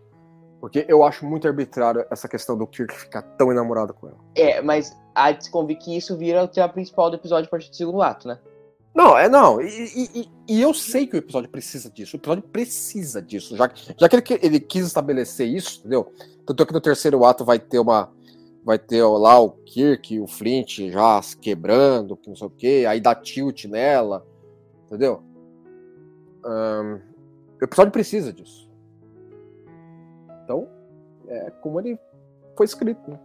[0.60, 4.18] Porque eu acho muito arbitrário essa questão do Kirk ficar tão enamorado com ela.
[4.36, 7.50] é, mas há de se convir que isso vira o tema principal do episódio a
[7.50, 8.40] partir do segundo ato, né?
[8.98, 9.62] Não, é não.
[9.62, 9.68] E,
[10.16, 12.18] e- e- eu sei que o episódio precisa disso.
[12.18, 13.56] O episódio precisa disso.
[13.56, 16.12] Já, já que ele, ele quis estabelecer isso, entendeu?
[16.48, 18.12] Tanto é que no terceiro ato vai ter uma.
[18.66, 22.50] Vai ter lá o Kirk e o Flint já se quebrando, que não sei o
[22.50, 24.26] quê, aí dá tilt nela,
[24.88, 25.22] entendeu?
[26.44, 27.00] Ahn,
[27.62, 28.68] o episódio precisa disso.
[30.44, 30.68] Então,
[31.28, 31.98] é como ele
[32.58, 33.20] foi escrito, né?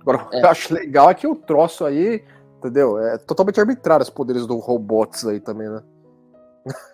[0.00, 0.42] Agora, o que É.
[0.44, 2.22] eu acho legal é que o troço aí,
[2.58, 2.98] entendeu?
[2.98, 5.82] É totalmente arbitrário os poderes do robots aí também, né?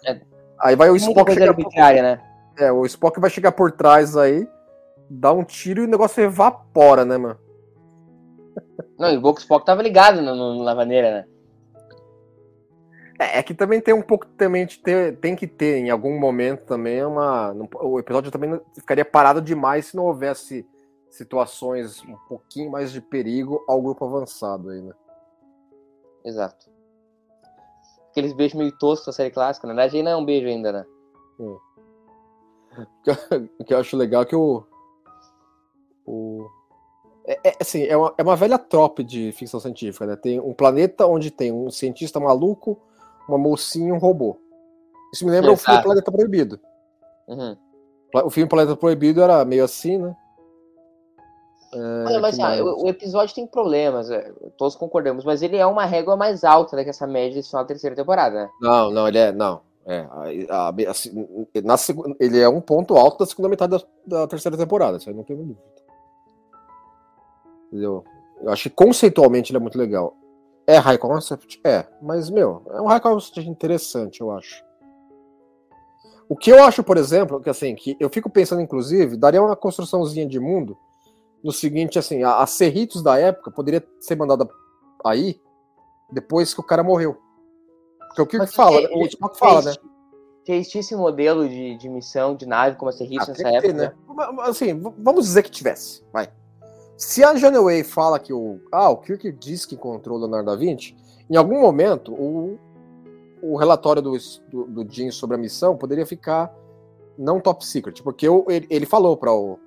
[0.06, 0.20] É.
[0.62, 2.20] Aí vai o Spock chegar por, né?
[2.56, 4.46] é, o Spock vai chegar por trás aí,
[5.10, 7.36] dá um tiro e o negócio evapora, né, mano?
[8.96, 11.24] Não, e o Spock tava ligado no, no Lavaneira, né?
[13.18, 16.18] É, é que também tem um pouco também de ter, tem que ter em algum
[16.18, 20.66] momento também uma, o episódio também ficaria parado demais se não houvesse
[21.10, 24.92] situações um pouquinho mais de perigo ao grupo avançado aí, né?
[26.24, 26.70] Exato.
[28.10, 29.66] Aqueles beijos meio toscos da série clássica.
[29.66, 30.86] Na verdade, não é um beijo ainda, né?
[33.58, 34.64] O que eu acho legal é que o.
[36.06, 36.46] o
[37.24, 40.16] é, é, assim, é uma, é uma velha trope de ficção científica, né?
[40.16, 42.80] Tem um planeta onde tem um cientista maluco,
[43.28, 44.38] uma mocinha e um robô.
[45.12, 45.86] Isso me lembra o filme Exato.
[45.88, 46.60] Planeta Proibido.
[47.28, 47.56] Uhum.
[48.24, 50.16] O filme Planeta Proibido era meio assim, né?
[51.74, 52.60] É, Olha, mas mais?
[52.60, 56.76] o, o episódio tem problemas, é, todos concordamos, mas ele é uma régua mais alta
[56.76, 58.50] né, que essa média desse final da terceira temporada, né?
[58.60, 59.32] Não, não, ele é.
[59.32, 59.60] Não.
[59.86, 60.06] É,
[60.50, 61.26] a- a- assim,
[61.64, 61.74] na,
[62.20, 63.70] ele é um ponto alto da segunda metade
[64.06, 65.58] da, da terceira temporada, isso aí não tem dúvida.
[67.68, 68.04] Entendeu?
[68.42, 70.14] Eu acho que conceitualmente ele é muito legal.
[70.66, 71.60] É high concept?
[71.64, 74.62] É, mas, meu, é um high concept interessante, eu acho.
[76.28, 79.56] O que eu acho, por exemplo, que assim, que eu fico pensando, inclusive, daria uma
[79.56, 80.76] construçãozinha de mundo
[81.42, 84.48] no seguinte, assim, a, a Cerritos da época poderia ser mandada
[85.04, 85.40] aí
[86.10, 87.16] depois que o cara morreu.
[88.08, 88.88] Porque o que Mas fala, né?
[88.92, 89.72] o Spock fala, né?
[90.46, 93.48] Já existia esse modelo de, de missão de nave como a Serritos Ah, nessa que
[93.48, 93.94] época, ter, né?
[94.40, 96.28] Assim, vamos dizer que tivesse, vai.
[96.96, 98.60] Se a Janeway fala que o.
[98.70, 100.96] Ah, o Kirk disse que encontrou o Leonardo da Vinci,
[101.28, 102.58] em algum momento o,
[103.42, 104.16] o relatório do,
[104.50, 106.54] do, do Jim sobre a missão poderia ficar
[107.16, 109.58] não top secret, porque o, ele, ele falou para o.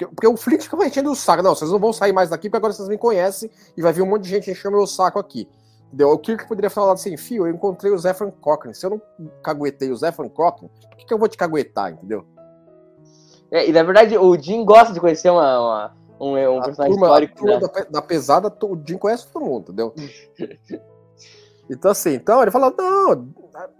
[0.00, 1.42] Porque, porque o Flint ficava enchendo o saco.
[1.42, 4.02] Não, vocês não vão sair mais daqui porque agora vocês me conhecem e vai vir
[4.02, 5.48] um monte de gente enchendo meu saco aqui.
[5.88, 6.10] Entendeu?
[6.10, 8.74] O Kirk poderia falar assim, fio, eu encontrei o Zefran Cochrane.
[8.74, 9.02] Se eu não
[9.42, 12.24] caguetei o Zefran Cochrane, por que, que eu vou te caguetar, entendeu?
[13.50, 17.06] É, e na verdade, o Jim gosta de conhecer uma, uma- um, um personagem turma,
[17.06, 17.60] a histórico, turma né?
[17.60, 19.94] da, da pesada, o Jim conhece todo mundo, entendeu?
[21.70, 23.28] então, assim, então ele fala, não,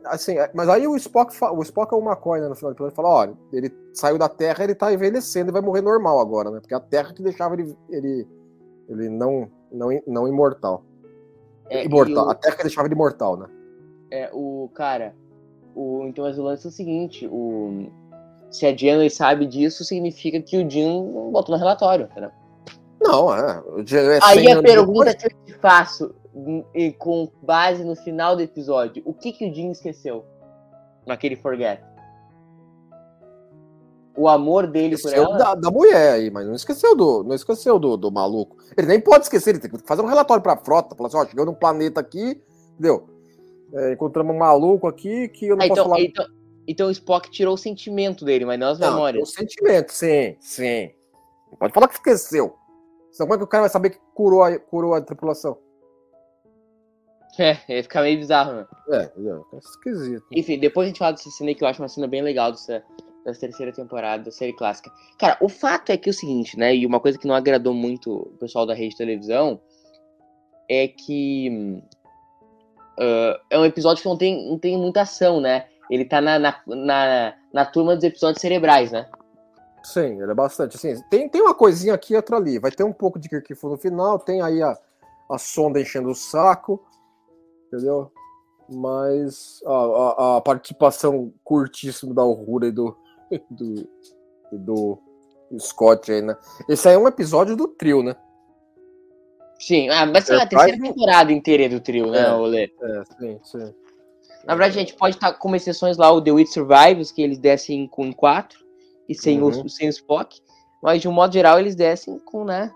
[0.04, 2.92] assim, mas aí o Spock, o Spock é o McCoy, né, no final do episódio,
[2.92, 6.50] ele fala, olha, ele saiu da Terra, ele tá envelhecendo e vai morrer normal agora,
[6.50, 8.28] né, porque é a Terra que deixava ele, ele,
[8.88, 10.84] ele não, não, não imortal.
[11.68, 13.46] É, imortal, o- a Terra que deixava ele imortal, né.
[14.10, 15.14] É, o cara,
[15.74, 17.88] o, então mas o lance é o seguinte, o,
[18.50, 22.30] se a Janeway sabe disso, significa que o Jim botou no relatório, entendeu?
[23.00, 23.60] Não, é.
[23.60, 26.14] o é Aí 100 a pergunta que eu te faço,
[26.74, 30.24] e com base no final do episódio, o que que o Jim esqueceu
[31.06, 31.82] naquele forget?
[34.16, 35.38] o amor dele por Esqueceu ela.
[35.38, 38.56] da, da mulher aí, mas não esqueceu do, não esqueceu do, do maluco.
[38.76, 41.24] Ele nem pode esquecer, ele tem que fazer um relatório pra frota, falar assim, ó,
[41.24, 42.38] chegando num planeta aqui,
[42.72, 43.08] entendeu?
[43.72, 46.00] É, encontramos um maluco aqui que eu não Ah, posso então, falar.
[46.02, 46.26] então,
[46.66, 49.28] então o Spock tirou o sentimento dele, mas não as Não, memórias.
[49.28, 50.90] o sentimento, sim, sim.
[51.50, 52.54] Não pode falar que esqueceu.
[53.12, 55.56] Senão como é que o cara vai saber que curou a, curou a tripulação?
[57.38, 58.66] É, ia ficar meio bizarro, né?
[58.90, 59.10] É?
[59.54, 60.26] É esquisito.
[60.32, 62.50] Enfim, depois a gente fala dessa cena aí que eu acho uma cena bem legal
[62.50, 62.82] dessa,
[63.24, 64.90] dessa terceira temporada da série clássica.
[65.18, 66.74] Cara, o fato é que é o seguinte, né?
[66.74, 69.60] E uma coisa que não agradou muito o pessoal da rede de televisão
[70.68, 71.82] é que
[73.00, 75.66] ah, é um episódio que não tem, não tem muita ação, né?
[75.90, 79.08] Ele tá na, na, na, na turma dos episódios cerebrais, né?
[79.82, 80.76] Sim, ele é bastante.
[80.76, 82.58] Assim, tem, tem uma coisinha aqui e outra ali.
[82.58, 84.76] Vai ter um pouco de Kirkifu no final, tem aí a,
[85.30, 86.84] a sonda enchendo o saco,
[87.72, 88.10] entendeu?
[88.68, 92.96] Mas a, a, a participação curtíssima da Uhura e do,
[93.50, 93.88] do,
[94.52, 94.98] e do
[95.58, 96.36] Scott aí, né?
[96.68, 98.14] Esse aí é um episódio do trio, né?
[99.58, 102.32] Sim, ah, mas sei lá, a terceira temporada inteira do trio, né, É.
[102.32, 102.72] Olê?
[102.80, 103.74] É, sim, sim.
[104.44, 107.38] Na verdade, a gente pode estar com exceções lá, o The Witch Survives, que eles
[107.38, 108.64] descem com quatro
[109.06, 109.64] e sem, Uhum.
[109.64, 110.40] o, sem o Spock.
[110.82, 112.72] Mas de um modo geral, eles descem com, né?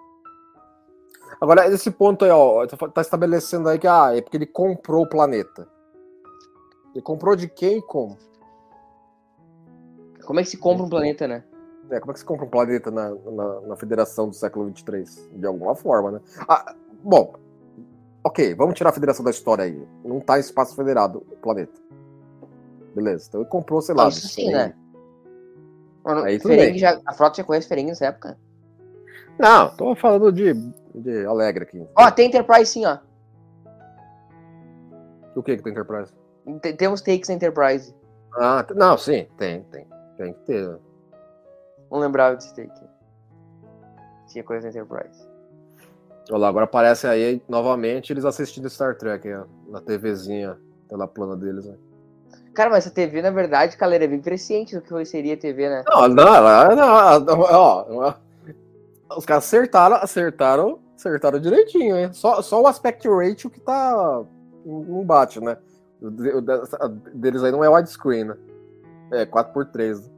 [1.41, 5.05] Agora, esse ponto aí, ó, tá tá estabelecendo aí que ah, é porque ele comprou
[5.05, 5.69] o planeta.
[6.95, 8.17] Ele comprou de quem e como?
[10.25, 11.45] Como é que se compra um planeta, né?
[11.91, 15.39] É, como é que se compra um planeta na, na, na Federação do século XXIII?
[15.39, 16.21] De alguma forma, né?
[16.49, 17.35] Ah, bom,
[18.23, 19.87] ok, vamos tirar a Federação da história aí.
[20.05, 21.79] Não tá em espaço federado o planeta.
[22.95, 24.09] Beleza, então ele comprou, sei lá.
[24.09, 24.75] Isso sim, né?
[26.05, 26.39] Aí
[26.79, 28.39] já, a frota já conhece Ferengi nessa época.
[29.39, 30.55] Não, tô falando de,
[30.95, 31.87] de Alegre aqui.
[31.97, 32.99] Ó, tem Enterprise sim, ó.
[35.35, 36.13] O que que tem Enterprise?
[36.61, 37.95] Tem- Temos takes na Enterprise.
[38.37, 39.87] Ah, não, sim, tem, tem.
[40.17, 40.79] Tem que ter.
[41.91, 42.71] Não lembrava desse take.
[44.29, 45.27] Tinha coisa na Enterprise.
[46.31, 50.57] Olha lá, agora aparece aí novamente eles assistindo Star Trek aí, ó, na TVzinha,
[50.89, 51.67] pela plana deles.
[51.67, 51.77] Né?
[52.55, 55.69] Cara, mas essa TV, na verdade, cara, é bem presciente do que seria a TV,
[55.69, 55.85] né?
[55.87, 58.15] Não, não, ela- não, não, ó, ó,
[59.11, 62.13] os caras acertaram, acertaram, acertaram direitinho, hein?
[62.13, 64.25] Só, só o aspect ratio que tá
[64.65, 65.57] não bate, né?
[66.01, 66.33] O de-
[67.15, 68.37] deles aí não é widescreen, né?
[69.13, 70.01] É 4x3.
[70.07, 70.11] né?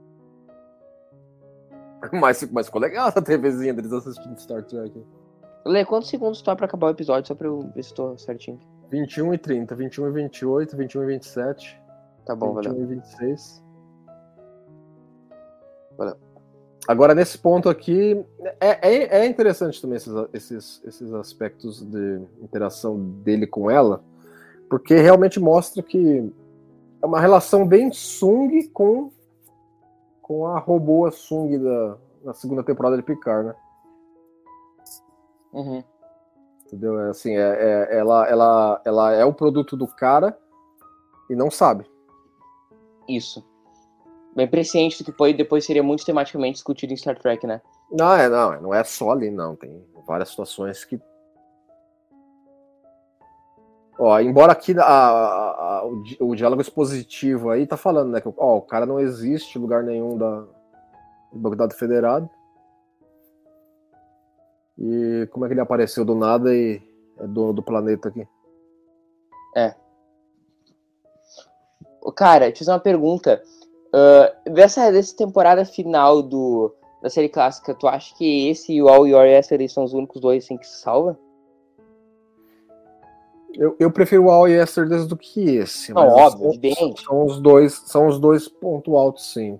[2.20, 5.04] Mas, mas ficou legal essa TVzinha deles assistindo Star Trek.
[5.64, 7.26] Lê, quantos segundos tá pra acabar o episódio?
[7.26, 8.60] Só pra eu ver se tô certinho.
[8.90, 11.82] 21 e 30, 21 e 28, 21 e 27,
[12.24, 12.82] Tá bom, 21 valeu.
[12.84, 13.64] e 26.
[15.98, 16.16] Valeu.
[16.86, 18.24] Agora, nesse ponto aqui,
[18.60, 24.04] é, é, é interessante também esses, esses, esses aspectos de interação dele com ela,
[24.70, 26.32] porque realmente mostra que
[27.02, 29.10] é uma relação bem Sung com,
[30.22, 33.54] com a robô Sung da, da segunda temporada de Picard, né?
[35.52, 35.82] Uhum.
[36.66, 37.00] Entendeu?
[37.00, 40.38] É assim, é, é- ela, ela, ela é o produto do cara
[41.30, 41.86] e não sabe.
[43.08, 43.44] Isso.
[44.36, 47.62] Bem presciente do que foi, depois seria muito tematicamente discutido em Star Trek, né?
[47.90, 49.56] Não, é, não, não é só ali, não.
[49.56, 51.00] Tem várias situações que.
[53.98, 58.20] Ó, embora aqui a- a- a- o, di- o diálogo expositivo aí tá falando, né?
[58.20, 60.40] Que ó, o cara não existe lugar nenhum da,
[61.32, 62.28] do Bagdado Federado.
[64.78, 66.82] E como é que ele apareceu do nada e
[67.18, 68.28] é dono do planeta aqui?
[72.02, 73.42] Ô, Cara, deixa eu fazer uma pergunta.
[73.96, 76.70] Ah, dessa, dessa temporada final do,
[77.02, 80.20] da série clássica, tu acha que esse e o All Your Yesterday são os únicos
[80.20, 81.18] dois assim, que se salva?
[83.54, 85.94] Eu, eu prefiro o All Yesterdays do que esse.
[85.94, 87.02] Não, mas óbvio, são- evidente.
[87.02, 89.58] São os dois, são os dois pontos altos, sim.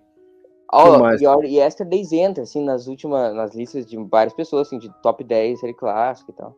[0.69, 1.23] All mais?
[1.23, 5.61] Your Yesterdays entra, assim, nas últimas, nas listas de várias pessoas, assim, de top 10
[5.61, 6.55] série clássica e tal.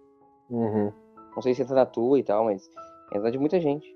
[0.51, 0.93] Uhum.
[1.37, 2.69] Não sei se entra na tua e tal, mas
[3.15, 3.87] entra de muita gente.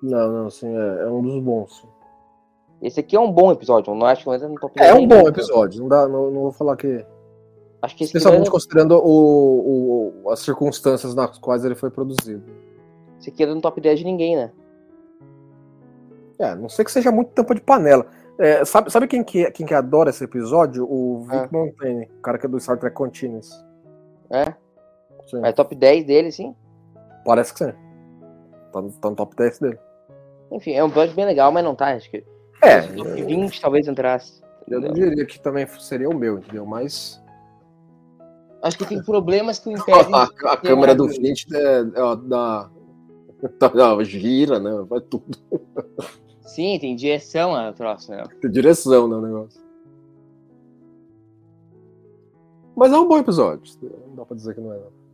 [0.00, 1.84] Não, não, sim, é, é um dos bons.
[2.82, 4.90] Esse aqui é um bom episódio, não acho que entra no top 10.
[4.90, 5.22] É um ainda.
[5.22, 7.04] bom episódio, não, dá, não, não vou falar que.
[7.80, 12.42] Acho que Especialmente não- considerando o, o- as circunstâncias nas quais ele foi produzido.
[13.20, 14.52] esse aqui entra no top 10 de ninguém, né?
[16.38, 18.06] É, não sei que seja muito tampa de panela.
[18.38, 20.84] É, sabe, sabe quem, que, quem que adora esse episódio?
[20.90, 21.48] O Vic Ah.
[21.52, 23.50] Montaigne, o cara que é do Star Trek Continuous.
[24.30, 24.52] É?
[25.26, 26.54] Sim, É top 10 dele, sim.
[27.24, 27.72] Parece que sim.
[28.72, 29.78] Tá, no- tá no top 10 dele.
[30.50, 31.94] Enfim, é um episódio bem legal, mas não tá.
[31.94, 32.24] Acho que
[32.64, 34.42] É, top 20 talvez entrasse.
[34.68, 36.64] eu não diria que também seria o meu, entendeu?
[36.66, 37.22] Mas.
[38.62, 40.14] Acho que tem problemas que o impedem.
[40.14, 41.84] A, a câmera do mais- 20 é, é,
[42.26, 42.70] dá,
[43.74, 44.84] dá- gira, né?
[44.88, 45.36] Vai tudo.
[46.40, 48.22] Sim, tem direção a troço, né?
[48.40, 49.16] Tem direção, né?
[49.16, 49.60] O negócio.
[52.76, 53.62] Mas é um bom episódio.
[54.08, 54.76] Não dá pra dizer que não é.
[54.76, 55.04] Não.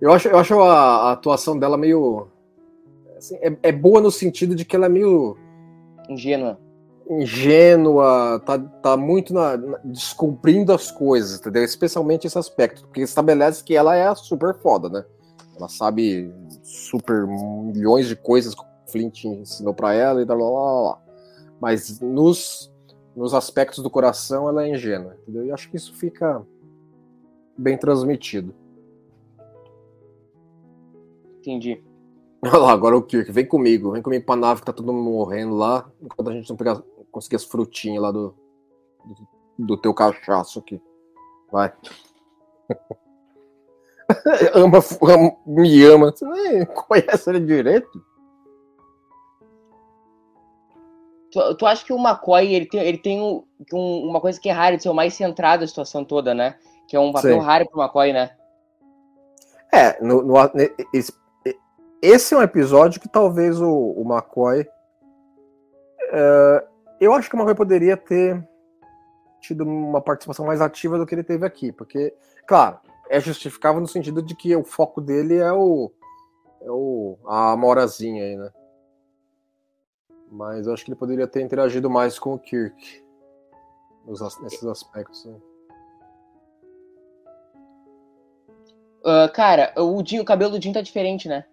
[0.00, 2.28] Eu acho, eu acho a, a atuação dela meio.
[3.16, 5.38] Assim, é, é, boa no sentido de que ela é meio.
[6.08, 6.58] Ingênua.
[7.08, 11.62] Ingênua, tá, tá muito na, na, descobrindo as coisas, entendeu?
[11.62, 15.04] Especialmente esse aspecto, porque estabelece que ela é super foda, né?
[15.56, 16.32] Ela sabe
[16.62, 21.02] super milhões de coisas que o Flint ensinou para ela e tal, lá, lá, lá.
[21.60, 22.72] Mas nos,
[23.14, 25.46] nos aspectos do coração ela é ingênua, entendeu?
[25.46, 26.44] E acho que isso fica
[27.56, 28.52] bem transmitido.
[31.38, 31.82] Entendi.
[32.44, 35.10] Olha lá, agora o Kirk, vem comigo, vem comigo pra nave que tá todo mundo
[35.10, 38.34] morrendo lá, enquanto a gente não pegar, conseguir as frutinhas lá do,
[39.04, 40.80] do, do teu cachaço aqui.
[41.50, 41.72] Vai.
[44.54, 46.10] ama, ama, me ama.
[46.10, 48.04] Você nem conhece ele direito?
[51.30, 54.48] Tu, tu acha que o McCoy ele tem, ele tem um, um, uma coisa que
[54.48, 56.56] é rara de ser o mais centrado a situação toda, né?
[56.88, 57.46] Que é um papel Sim.
[57.46, 58.30] raro pro McCoy, né?
[59.72, 60.34] É, no, no,
[60.92, 61.12] esse,
[62.02, 64.62] esse é um episódio que talvez o, o McCoy.
[66.12, 66.66] Uh,
[67.00, 68.46] eu acho que o McCoy poderia ter
[69.40, 72.14] tido uma participação mais ativa do que ele teve aqui, porque,
[72.46, 72.78] claro,
[73.08, 75.92] é justificável no sentido de que o foco dele é o,
[76.62, 78.50] é o a morazinha aí, né?
[80.30, 83.04] Mas eu acho que ele poderia ter interagido mais com o Kirk
[84.04, 85.26] nos, nesses aspectos.
[85.26, 85.34] Aí.
[89.06, 91.44] Uh, cara, o, Jim, o cabelo do Jim tá diferente, né?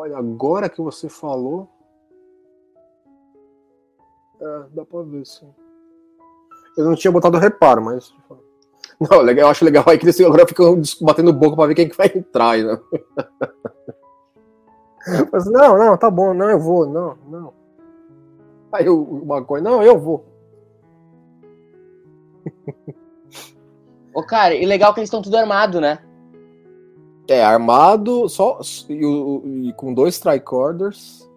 [0.00, 1.68] Olha, agora que você falou.
[4.40, 5.52] É, dá pra ver, sim.
[6.78, 8.10] Eu não tinha botado reparo, mas.
[8.98, 11.98] Não, legal, eu acho legal aí que agora ficam batendo boca pra ver quem que
[11.98, 12.56] vai entrar.
[12.56, 12.80] Né?
[15.32, 17.54] Mas, não, não, tá bom, não, eu vou, não, não.
[18.70, 20.26] Aí o, o não, eu vou.
[24.14, 26.04] Ô, cara, e legal que eles estão tudo armado, né?
[27.30, 28.58] É, armado, só
[28.88, 31.30] e, e, com dois tricorders.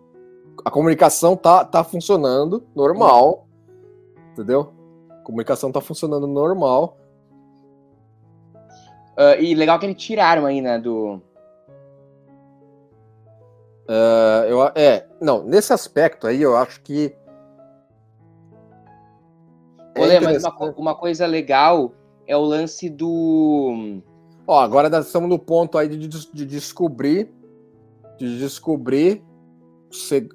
[0.66, 3.48] A comunicação tá, tá funcionando normal.
[4.32, 4.74] Entendeu?
[5.12, 6.98] A comunicação tá funcionando normal.
[9.16, 11.22] Uh, e legal que eles tiraram aí, né, do...
[13.88, 17.16] Uh, eu, é, não, nesse aspecto aí eu acho que...
[19.96, 21.94] Olha, é mas uma, uma coisa legal
[22.26, 24.02] é o lance do
[24.46, 27.30] Ó, agora nós estamos no ponto aí de, de descobrir
[28.18, 29.24] de descobrir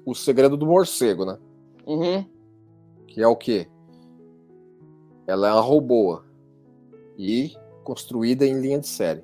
[0.05, 1.37] o segredo do morcego, né?
[1.85, 2.25] Uhum.
[3.07, 3.67] Que é o quê?
[5.27, 6.21] Ela é uma robô
[7.17, 9.23] e construída em linha de série.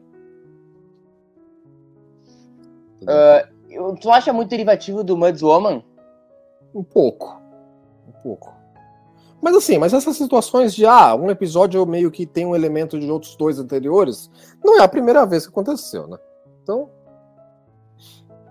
[3.01, 5.83] Uh, tu acha muito derivativo do Muds Woman?
[6.73, 7.39] Um pouco.
[8.07, 8.54] Um pouco.
[9.41, 13.09] Mas assim, mas essas situações de ah, um episódio meio que tem um elemento de
[13.11, 14.29] outros dois anteriores,
[14.63, 16.17] não é a primeira vez que aconteceu, né?
[16.63, 16.89] Então,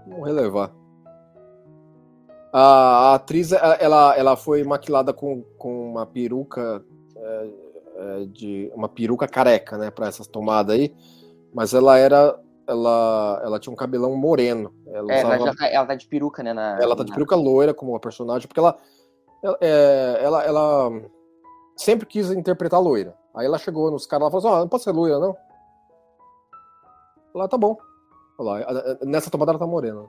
[0.07, 0.73] vamos relevar.
[2.53, 6.85] A, atriz, ela, ela foi maquilada com, com uma peruca
[7.17, 7.49] é,
[7.97, 10.95] é, de uma peruca careca, né, para essas tomadas aí,
[11.53, 14.73] mas ela era ela, ela tinha um cabelão moreno.
[14.87, 15.35] Ela, é, usava...
[15.35, 16.53] ela, tá, ela tá de peruca, né?
[16.53, 18.77] Na, ela tá de peruca loira como a personagem, porque ela
[19.61, 20.91] é, ela, ela
[21.77, 23.15] sempre quis interpretar loira.
[23.35, 25.37] Aí ela chegou nos caras e falou assim: oh, não pode ser loira, não.
[27.35, 27.77] Lá tá bom.
[28.39, 28.61] Lá,
[29.03, 30.05] nessa tomada ela tá morena.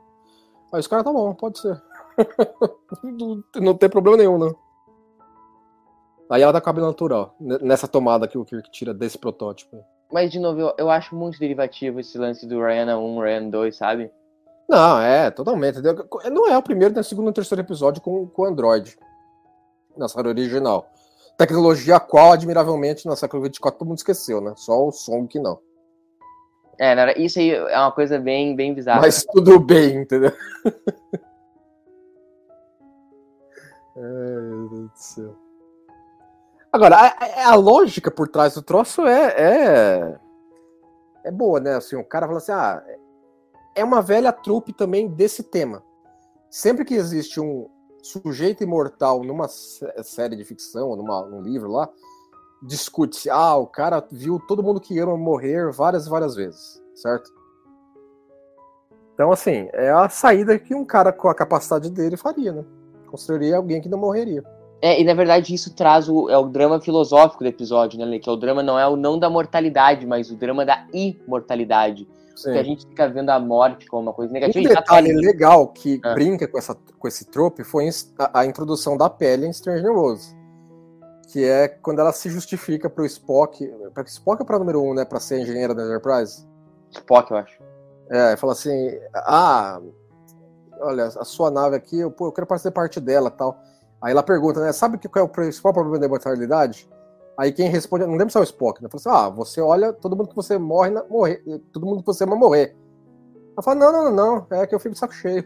[0.73, 1.81] Aí os caras tá bom, pode ser.
[3.55, 4.55] não tem problema nenhum, não.
[6.29, 9.83] Aí ela tá com cabelo natural, nessa tomada que o Kirk tira desse protótipo.
[10.11, 13.75] Mas, de novo, eu, eu acho muito derivativo esse lance do Ryan 1, Ryan 2,
[13.75, 14.11] sabe?
[14.67, 15.79] Não, é, totalmente.
[16.31, 18.97] Não é o primeiro, nem o segundo e terceiro episódio com, com o Android
[19.97, 20.89] na série original.
[21.37, 24.53] Tecnologia a qual, admiravelmente, na século 24 todo mundo esqueceu, né?
[24.55, 25.59] Só o som que não.
[26.79, 29.01] É, isso aí é uma coisa bem, bem bizarra.
[29.01, 29.31] Mas né?
[29.33, 30.31] tudo bem, entendeu?
[33.97, 35.35] Ai, meu Deus do céu.
[36.71, 40.19] Agora, a, a, lógica por trás do troço é, é,
[41.23, 41.75] é boa, né?
[41.75, 42.83] Assim, o cara fala assim, ah,
[43.73, 45.81] é uma velha trupe também desse tema.
[46.49, 47.69] Sempre que existe um,
[48.05, 51.89] sujeito imortal numa série de ficção, numa, num livro lá,
[52.61, 57.33] discute-se, ah, o cara viu todo mundo que ama morrer várias e várias vezes, certo?
[59.13, 62.65] Então, assim, é a saída que um cara com a capacidade dele faria, né?
[63.07, 64.43] Construiria alguém que não morreria.
[64.81, 68.29] É, e na verdade isso traz o, é o drama filosófico do episódio, né, Que
[68.29, 72.07] é o drama não é o não da mortalidade, mas o drama da imortalidade.
[72.35, 72.43] Sim.
[72.43, 74.59] Porque a gente fica vendo a morte como uma coisa negativa.
[74.59, 76.13] Um detalhe tá legal que ah.
[76.13, 80.35] brinca com, essa, com esse trope foi a, a, introdução da pele em Stranger Rose.
[81.31, 83.65] que é quando ela se justifica pro Spock.
[83.93, 85.05] Pra Spock é pra número um, né?
[85.05, 86.45] Pra ser engenheira da Enterprise.
[86.91, 87.57] Spock, eu acho.
[88.11, 89.81] É, fala assim: ah,
[90.81, 93.57] olha, a sua nave aqui, eu, pô, eu quero fazer parte dela tal.
[94.05, 94.71] Aí ela pergunta, né?
[94.71, 96.87] Sabe qual é o principal problema da imortalidade?
[97.35, 98.87] Aí quem responde, não lembro se é o Spock, né?
[98.87, 101.43] Fala assim: ah, você olha, todo mundo que você morre, na, morrer,
[101.73, 102.75] todo mundo que você vai morrer.
[103.53, 105.43] Ela fala, não, não, não, não, é que eu fico de saco cheio.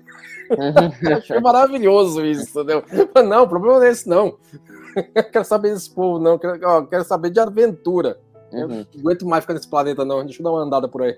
[1.15, 2.83] Achei maravilhoso isso, entendeu?
[3.23, 4.37] Não, o problema não é esse, não.
[5.31, 6.37] quero saber desse povo, não.
[6.37, 8.19] Quero, ó, quero saber de aventura.
[8.51, 8.67] Uhum.
[8.67, 10.25] não aguento mais ficar nesse planeta, não.
[10.25, 11.17] Deixa eu dar uma andada por aí.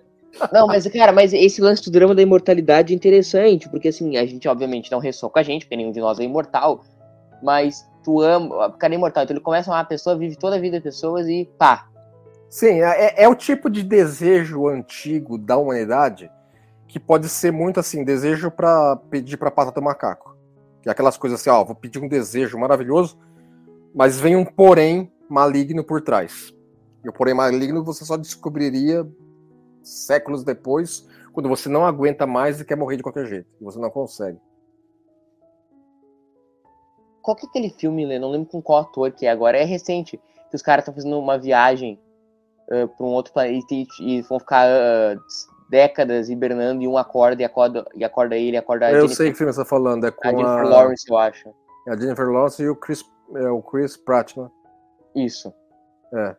[0.54, 4.26] Não, mas, cara, mas esse lance do drama da imortalidade é interessante, porque assim, a
[4.28, 6.84] gente obviamente não ressoa com a gente, porque nenhum de nós é imortal,
[7.42, 10.36] mas tu ama, o cara é imortal, então ele começa a amar a pessoa, vive
[10.36, 11.88] toda a vida das pessoas e pá.
[12.50, 16.30] Sim, é, é o tipo de desejo antigo da humanidade
[16.92, 20.36] que pode ser muito assim, desejo pra pedir pra pata do macaco.
[20.82, 23.18] Que é aquelas coisas assim, ó, vou pedir um desejo maravilhoso,
[23.96, 26.54] mas vem um porém maligno por trás.
[27.02, 29.08] E o porém maligno você só descobriria
[29.82, 33.48] séculos depois, quando você não aguenta mais e quer morrer de qualquer jeito.
[33.62, 34.38] Você não consegue.
[37.22, 38.20] Qual que é aquele filme, Lê?
[38.20, 40.20] Não lembro com qual ator que é agora, é recente,
[40.50, 42.00] que os caras estão fazendo uma viagem
[42.68, 45.20] uh, pra um outro planeta e, e vão ficar uh,
[45.70, 49.38] décadas hibernando e um acorda e acorda, e acorda ele, acorda Eu Jennifer, sei que
[49.38, 51.50] filme você tá falando, é com a Jennifer a, Lawrence, eu acho.
[51.88, 53.04] a Jennifer Lawrence e o Chris,
[53.36, 54.50] é, o Chris Pratt, né?
[55.16, 55.54] Isso.
[56.14, 56.36] É.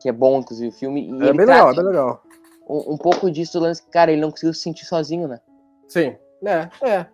[0.00, 1.08] Que é bom, inclusive, o filme.
[1.08, 2.22] E É bem legal, é bem legal.
[2.68, 5.40] um, um pouco disso do lance que, cara, ele não conseguiu se sentir sozinho, né?
[5.88, 7.06] Sim, é, é.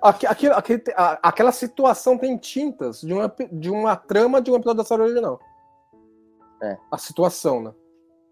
[0.00, 4.56] Aqui, aqui, aqui, a- aquela situação tem tintas de uma, de uma trama de um
[4.56, 5.38] episódio da série original.
[6.62, 6.76] É.
[6.90, 7.72] A situação, né?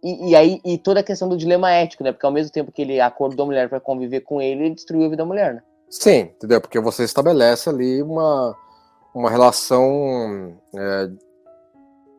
[0.02, 2.12] E, e aí, e toda a questão do dilema ético, né?
[2.12, 5.06] Porque ao mesmo tempo que ele acordou a mulher pra conviver com ele, ele destruiu
[5.06, 5.62] a vida da mulher, né?
[5.90, 6.60] Sim, entendeu?
[6.60, 8.56] Porque você estabelece ali uma,
[9.14, 11.10] uma relação é,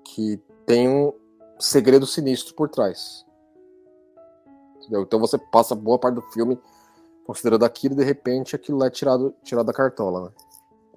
[0.06, 1.14] que tem um
[1.60, 3.26] segredo sinistro por trás.
[4.78, 5.02] Entendeu?
[5.02, 6.58] Então você passa boa parte do filme
[7.28, 10.30] considerando aquilo de repente aquilo lá é tirado, tirado da cartola, né?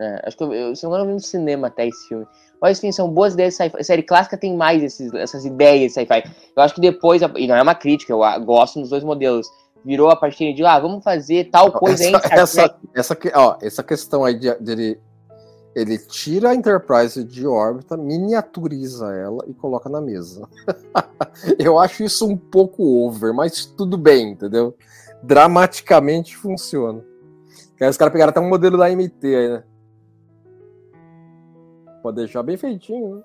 [0.00, 2.08] É, acho que eu, eu, se não me engano, eu vi no cinema até esse
[2.08, 2.26] filme.
[2.60, 3.76] Mas, enfim, são boas ideias de sci-fi.
[3.78, 6.24] A série clássica tem mais esses, essas ideias de sci-fi.
[6.56, 9.46] Eu acho que depois, e não é uma crítica, eu gosto dos dois modelos.
[9.84, 14.24] Virou a partir de, ah, vamos fazer tal coisa essa, essa, essa, ó, essa questão
[14.24, 15.00] aí de, de ele,
[15.74, 20.48] ele tira a Enterprise de órbita, miniaturiza ela e coloca na mesa.
[21.58, 24.74] Eu acho isso um pouco over, mas tudo bem, entendeu?
[25.22, 27.04] Dramaticamente funciona.
[27.80, 29.64] Aí os caras pegaram até um modelo da MT aí, né?
[32.02, 33.22] Pode deixar bem feitinho, né?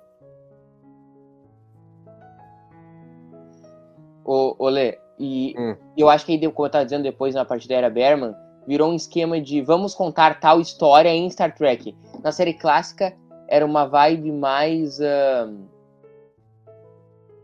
[4.24, 5.76] Ô, Lê, e Hum.
[5.96, 8.36] eu acho que aí, como eu tava dizendo depois na parte da Era Berman,
[8.66, 11.96] virou um esquema de vamos contar tal história em Star Trek.
[12.24, 13.14] Na série clássica,
[13.48, 15.00] era uma vibe mais.
[15.00, 15.68] ahn,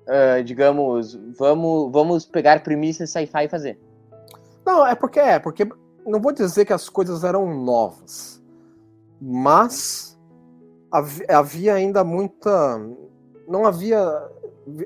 [0.08, 3.80] ah, digamos, vamos, vamos pegar premissas sci-fi e fazer.
[4.72, 5.68] Não, é porque é, porque
[6.06, 8.42] não vou dizer que as coisas eram novas,
[9.20, 10.18] mas
[10.90, 12.80] havi- havia ainda muita.
[13.48, 14.00] Não havia.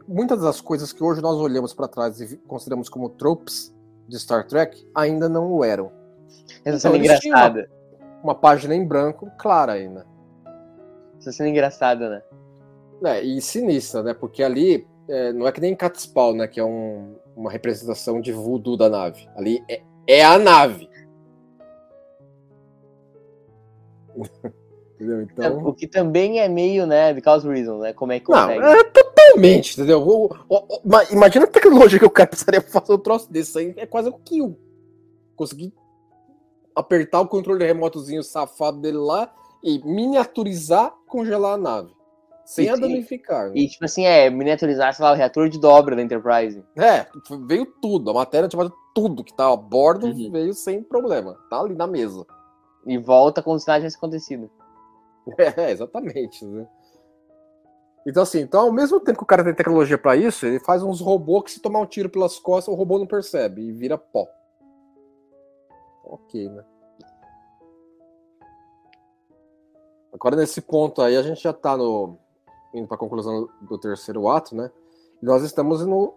[0.07, 3.73] Muitas das coisas que hoje nós olhamos para trás e consideramos como tropes
[4.07, 5.91] de Star Trek ainda não o eram.
[6.63, 7.69] Essa Então, cena tinham engraçada.
[8.23, 10.07] Uma página em branco, clara ainda.
[11.19, 12.23] Essa cena engraçada, né?
[13.03, 14.13] É, e sinistra, né?
[14.15, 16.47] Porque ali é, não é que nem Catspaw, né?
[16.47, 19.27] Que é um- uma representação de voodoo da nave.
[19.35, 20.89] Ali é, é a nave.
[24.95, 25.21] Entendeu?
[25.23, 25.57] Então.
[25.67, 27.91] O que também é meio, né, because reason, né?
[27.93, 28.63] Como é que Não, consegue.
[28.63, 30.01] é totalmente, entendeu?
[30.01, 33.57] O- o- o- ma- imagina a tecnologia que o cara precisaria fazer um troço desse
[33.59, 33.73] aí.
[33.75, 34.57] É quase um kill.
[35.35, 35.73] Conseguir
[36.73, 41.93] apertar o controle remotozinho safado dele lá e miniaturizar, congelar a nave.
[42.45, 43.47] Sem E- a danificar.
[43.49, 43.53] né?
[43.55, 46.63] E, tipo assim, é, miniaturizar, sei lá, o reator de dobra da Enterprise.
[46.77, 47.05] É,
[47.47, 48.11] veio tudo.
[48.11, 50.31] A matéria tinha tudo que tá a bordo Uhum.
[50.31, 51.35] veio sem problema.
[51.49, 52.25] Tá ali na mesa.
[52.85, 54.49] E volta como se nada tivesse acontecido.
[55.57, 56.45] É, exatamente.
[56.45, 56.67] Né?
[58.07, 60.83] Então, assim, então, ao mesmo tempo que o cara tem tecnologia pra isso, ele faz
[60.83, 63.97] uns robôs que se tomar um tiro pelas costas, o robô não percebe e vira
[63.97, 64.27] pó.
[66.03, 66.63] Ok, né?
[70.13, 72.17] Agora, nesse ponto aí, a gente já tá no,
[72.75, 74.69] indo pra conclusão do terceiro ato, né?
[75.21, 76.13] E nós estamos no,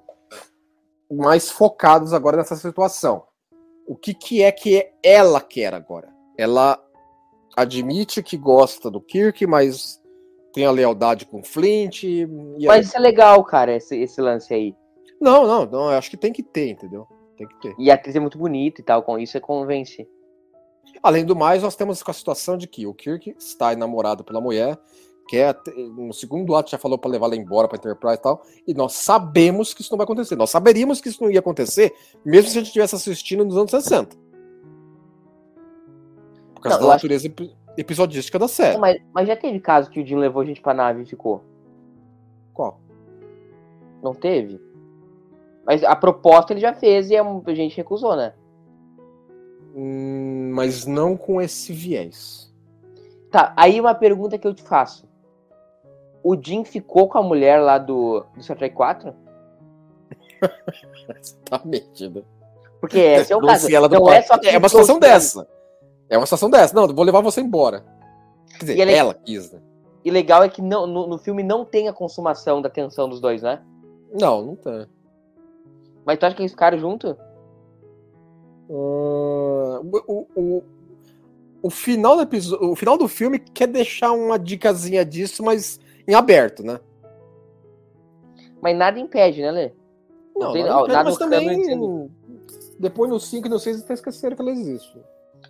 [1.11, 3.25] mais focados agora nessa situação.
[3.87, 6.13] O que, que é que ela quer agora?
[6.37, 6.79] Ela
[7.57, 10.03] admite que gosta do Kirk, mas
[10.53, 12.05] tem a lealdade com o Flint.
[12.67, 14.77] Mas isso é legal, cara, esse, esse lance aí.
[15.21, 17.07] Não, não, não, eu acho que tem que ter, entendeu?
[17.37, 17.75] Tem que ter.
[17.79, 20.07] E a atriz é muito bonita e tal, com isso é convence.
[21.03, 24.41] Além do mais, nós temos com a situação de que o Kirk está enamorado pela
[24.41, 24.79] mulher,
[25.29, 25.55] quer,
[25.95, 28.95] no segundo ato já falou para levar ela embora para Enterprise e tal, e nós
[28.95, 30.35] sabemos que isso não vai acontecer.
[30.37, 33.71] Nós saberíamos que isso não ia acontecer, mesmo se a gente estivesse assistindo nos anos
[33.71, 34.17] 60.
[36.55, 38.79] Por causa Não, da acho- natureza epi- episodística da série.
[38.79, 41.45] Mas, mas já teve caso que o Jim levou a gente pra nave e ficou.
[42.53, 42.81] Qual?
[44.03, 44.61] Não teve?
[45.65, 48.33] Mas a proposta ele já fez e a a gente recusou, né?
[49.75, 52.53] Hum, mas não com esse viés.
[53.31, 55.07] Tá, aí uma pergunta que eu te faço.
[56.23, 59.15] O Jim ficou com a mulher lá do, do Star Trek 4?
[61.19, 62.09] Exatamente.
[62.09, 62.23] Né?
[62.81, 63.75] Porque esse é o caso.
[63.75, 65.01] ela Não é só que é uma situação ela.
[65.01, 65.49] dessa.
[66.09, 66.75] É uma situação dessa.
[66.75, 67.85] Não, vou levar você embora.
[68.53, 69.61] Quer dizer, E ele- ela quis, né?
[70.05, 73.21] E legal é que não, no, no filme não tem a consumação da tensão dos
[73.21, 73.61] dois, né?
[74.19, 74.87] Não, não tem.
[76.07, 77.17] Mas tu acha que eles ficaram junto?
[78.71, 80.63] Ah, o, o,
[81.63, 85.79] o, final do episódio, o final do filme quer deixar uma dicasinha disso, mas
[86.09, 86.81] em aberto, né?
[88.61, 89.73] Mas nada impede, né, Lê?
[90.35, 92.11] Não, tem- não, ó, nada mas no canon também
[92.79, 94.99] depois no 5 e no 6 até esqueceram que ela existe.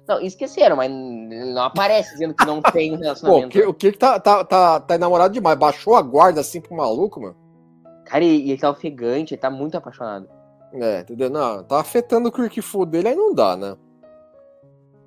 [0.06, 3.48] Não, esqueceram, mas não aparece dizendo que não tem um Pô, o relacionamento.
[3.50, 5.58] que, o que que tá, tá, tá, tá enamorado demais?
[5.58, 7.36] Baixou a guarda assim pro maluco, mano?
[8.04, 10.28] Cara, e, e ele tá ofegante, ele tá muito apaixonado.
[10.72, 11.30] É, entendeu?
[11.30, 13.76] Não, tá afetando o Kirk Food dele, aí não dá, né?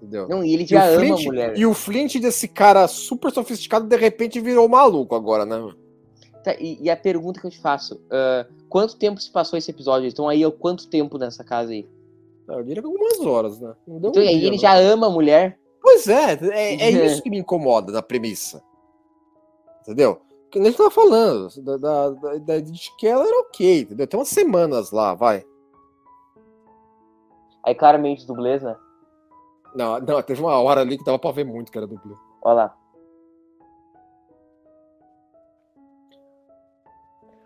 [0.01, 0.27] Entendeu?
[0.27, 1.57] Não, e ele E já o ama Flint- a mulher.
[1.57, 5.71] E o Flint desse cara super sofisticado, de repente virou maluco agora, né?
[6.43, 9.69] Tá, e, e a pergunta que eu te faço: ah, quanto tempo se passou esse
[9.69, 10.07] episódio?
[10.07, 11.87] Estão aí há quanto tempo nessa casa aí?
[12.47, 13.73] Eu diria que algumas horas, né?
[13.85, 14.57] Deu um Então, e dia, ele não.
[14.57, 15.59] já ama a mulher.
[15.81, 18.61] Pois é, é, é isso que me incomoda na premissa.
[19.81, 20.19] Entendeu?
[20.49, 24.05] Que a gente tava falando, da, da, da, da de que ela era ok, entendeu?
[24.07, 25.45] Tem umas semanas lá, vai.
[27.63, 28.75] Aí claramente dublês, né?
[29.75, 32.15] Não, não, teve uma hora ali que dava pra ver muito que era dublê.
[32.43, 32.77] Olha lá.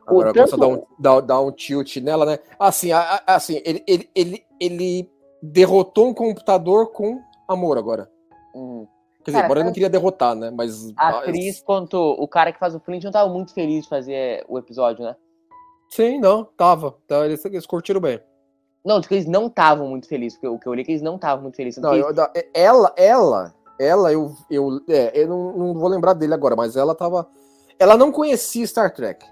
[0.08, 2.40] Agora O começa a dar tanto- um, dar, dar um tilt nela, né?
[2.60, 5.12] Assim, a- a- assim ele, ele, ele, ele
[5.42, 8.10] derrotou um computador com amor agora.
[8.56, 8.88] Hum.
[9.24, 10.52] Quer dizer, Cara, agora ele não queria derrotar, né?
[10.52, 10.90] Mas.
[10.90, 13.90] A mas- atriz quanto o cara que faz o Flint não tava muito feliz de
[13.90, 15.16] fazer o episódio, né?
[15.90, 16.96] Sim, não, tava.
[17.06, 18.20] Então, eles, eles curtiram bem.
[18.86, 20.38] Não, tipo, eles não estavam muito felizes.
[20.38, 21.82] Porque o que eu li é que eles não estavam muito felizes.
[21.82, 22.08] Não, eu-
[22.54, 26.94] ela, ela, ela, eu, eu, é, eu não, não vou lembrar dele agora, mas ela
[26.94, 27.28] tava.
[27.80, 29.26] Ela não conhecia Star Trek.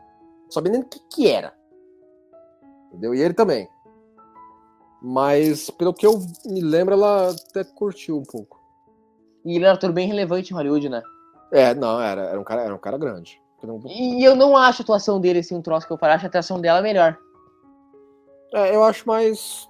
[0.50, 1.54] Sabia nem o que, que era.
[2.90, 3.14] Entendeu?
[3.14, 3.70] E ele também.
[5.02, 8.60] Mas, pelo que eu me lembro, ela até curtiu um pouco.
[9.46, 11.02] E ele era um ator bem relevante em Hollywood, né?
[11.52, 13.42] É, não, era, era, um, cara, era um cara grande.
[13.88, 16.30] E eu não acho a atuação dele assim um troço que eu falei, acho a
[16.30, 17.18] atuação dela melhor.
[18.54, 19.68] É, eu acho mais.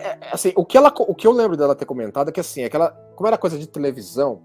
[0.00, 2.64] É, assim, o que, ela, o que eu lembro dela ter comentado é que assim,
[2.64, 4.42] aquela, como era coisa de televisão,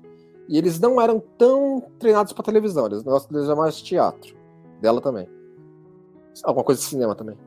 [0.48, 4.38] e eles não eram tão treinados pra televisão, eles deles é mais teatro.
[4.80, 5.28] Dela também.
[6.44, 7.38] Alguma coisa de cinema também.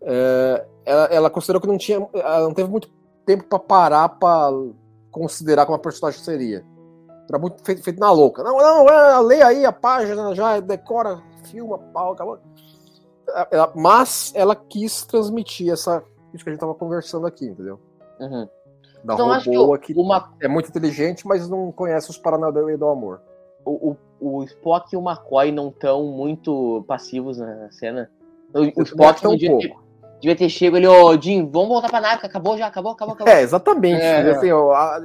[0.00, 2.06] É, ela, ela considerou que não tinha.
[2.12, 2.90] Ela não teve muito
[3.26, 4.50] tempo pra parar pra
[5.10, 6.64] considerar como a personagem seria.
[7.28, 8.42] Era muito feito, feito na louca.
[8.42, 12.38] Não, não, é, lê aí a página, já decora, filma, pau, acabou.
[13.50, 16.02] Ela- mas ela quis transmitir essa
[16.34, 17.78] isso que a gente tava conversando aqui, entendeu?
[18.20, 18.48] Uhum.
[19.04, 22.16] Da Então, acho que robô o- que uma, é muito inteligente, mas não conhece os
[22.18, 23.20] Paranauê do amor.
[23.64, 28.10] o, o, o Spock e o McCoy não estão muito passivos na cena.
[28.54, 29.84] O, o Eu Spock que é não um devia ter, pouco.
[30.20, 33.14] devia ter chego ele, ô Jim, vamos voltar pra nave, que acabou já, acabou, acabou,
[33.14, 33.32] acabou.
[33.32, 34.02] É, exatamente.
[34.02, 34.30] É.
[34.30, 35.00] Assim, ó, a-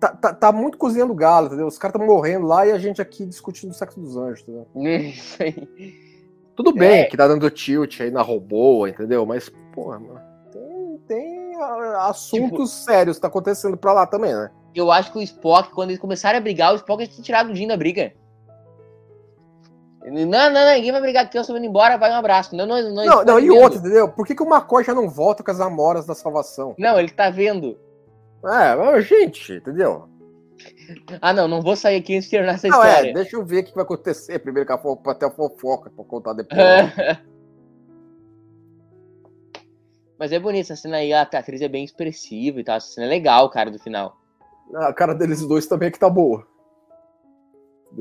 [0.00, 1.66] tá, tá, tá muito cozinhando galo, entendeu?
[1.66, 4.66] Os caras estão morrendo lá e a gente aqui discutindo o sexo dos anjos, entendeu?
[5.10, 6.04] Isso aí.
[6.56, 7.04] Tudo bem É.
[7.04, 9.26] que tá dando tilt aí na robô, entendeu?
[9.26, 10.20] Mas, porra, mano,
[10.52, 14.50] tem, tem ah, assuntos Tipo sérios que tá acontecendo pra lá também, né?
[14.74, 17.54] Eu acho que o Spock, quando eles começarem a brigar, o Spock ter tirado o
[17.54, 18.12] Jim da briga.
[20.04, 22.54] Ele, Não, não, não, ninguém vai brigar aqui, eu estou indo embora, vai um abraço.
[22.54, 24.08] Não, não, não, Não, não, e outro, entendeu?
[24.08, 26.74] Por que, que o McCoy já não volta com as amoras da salvação?
[26.78, 27.78] Não, ele tá vendo.
[28.44, 30.08] É, mas, gente, entendeu?
[31.20, 33.10] Ah, não, não vou sair aqui antes de terminar essa Não, história.
[33.10, 36.04] é, deixa eu ver o que vai acontecer primeiro com a até a fofoca pra
[36.04, 36.58] contar depois.
[40.18, 42.76] Mas é bonito essa cena aí, a atriz é bem expressiva e tal.
[42.76, 44.16] Essa cena é legal, cara, do final.
[44.74, 46.46] A cara deles dois também é que tá boa.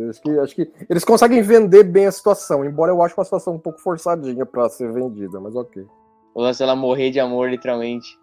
[0.10, 3.54] Acho que, acho que eles conseguem vender bem a situação, embora eu ache uma situação
[3.56, 5.86] um pouco forçadinha pra ser vendida, mas ok.
[6.34, 8.18] O lance ela morrer de amor, literalmente.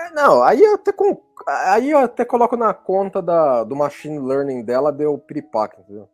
[0.00, 4.18] É, não, aí eu até, com, aí eu até coloco na conta da, do machine
[4.18, 6.08] learning dela, deu piripaque, entendeu?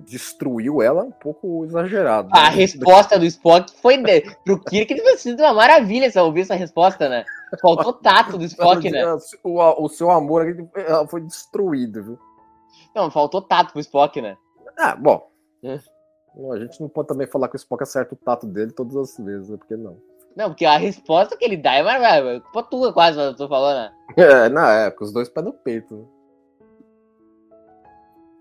[0.00, 2.28] Destruiu ela um pouco exagerado.
[2.32, 2.48] A né?
[2.50, 6.54] resposta do Spock foi de, pro Kirk, ter sido uma maravilha se eu ouvir essa
[6.54, 7.24] resposta, né?
[7.60, 9.02] Faltou tato do Spock, né?
[9.42, 10.68] O, o seu amor aqui
[11.08, 12.18] foi destruído, viu?
[12.94, 14.36] Não, faltou tato pro Spock, né?
[14.76, 15.30] Ah, bom.
[15.64, 15.80] É.
[16.52, 19.16] A gente não pode também falar que o Spock acerta o tato dele todas as
[19.16, 19.56] vezes, né?
[19.56, 19.98] Porque não.
[20.36, 22.44] Não, porque a resposta que ele dá é maravilhosa.
[22.52, 23.94] Pô, tua quase, eu tô falando, né?
[24.16, 26.08] É, na época, os dois pés no peito.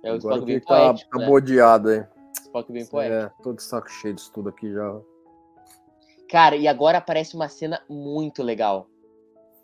[0.04, 1.26] É o Agora Spock bem tá, poético, tá né?
[1.26, 2.06] bodeado aí.
[2.42, 3.16] Spock bem poético.
[3.40, 4.96] É, tô de saco cheio disso tudo aqui já.
[6.30, 8.88] Cara, e agora aparece uma cena muito legal.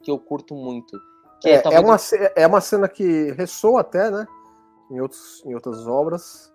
[0.01, 0.97] Que eu curto muito.
[1.39, 1.97] Que É, é, talvez- uma,
[2.36, 4.26] é uma cena que ressoa até, né?
[4.91, 6.53] Em, outros, em outras obras.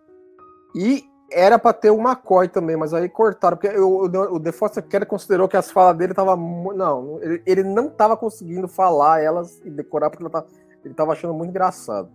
[0.75, 3.57] E era pra ter o McCoy também, mas aí cortaram.
[3.57, 6.37] Porque o, o, o The Foster Care considerou que as falas dele tava.
[6.37, 10.47] Não, ele, ele não tava conseguindo falar elas e decorar porque ele tava,
[10.85, 12.09] ele tava achando muito engraçado.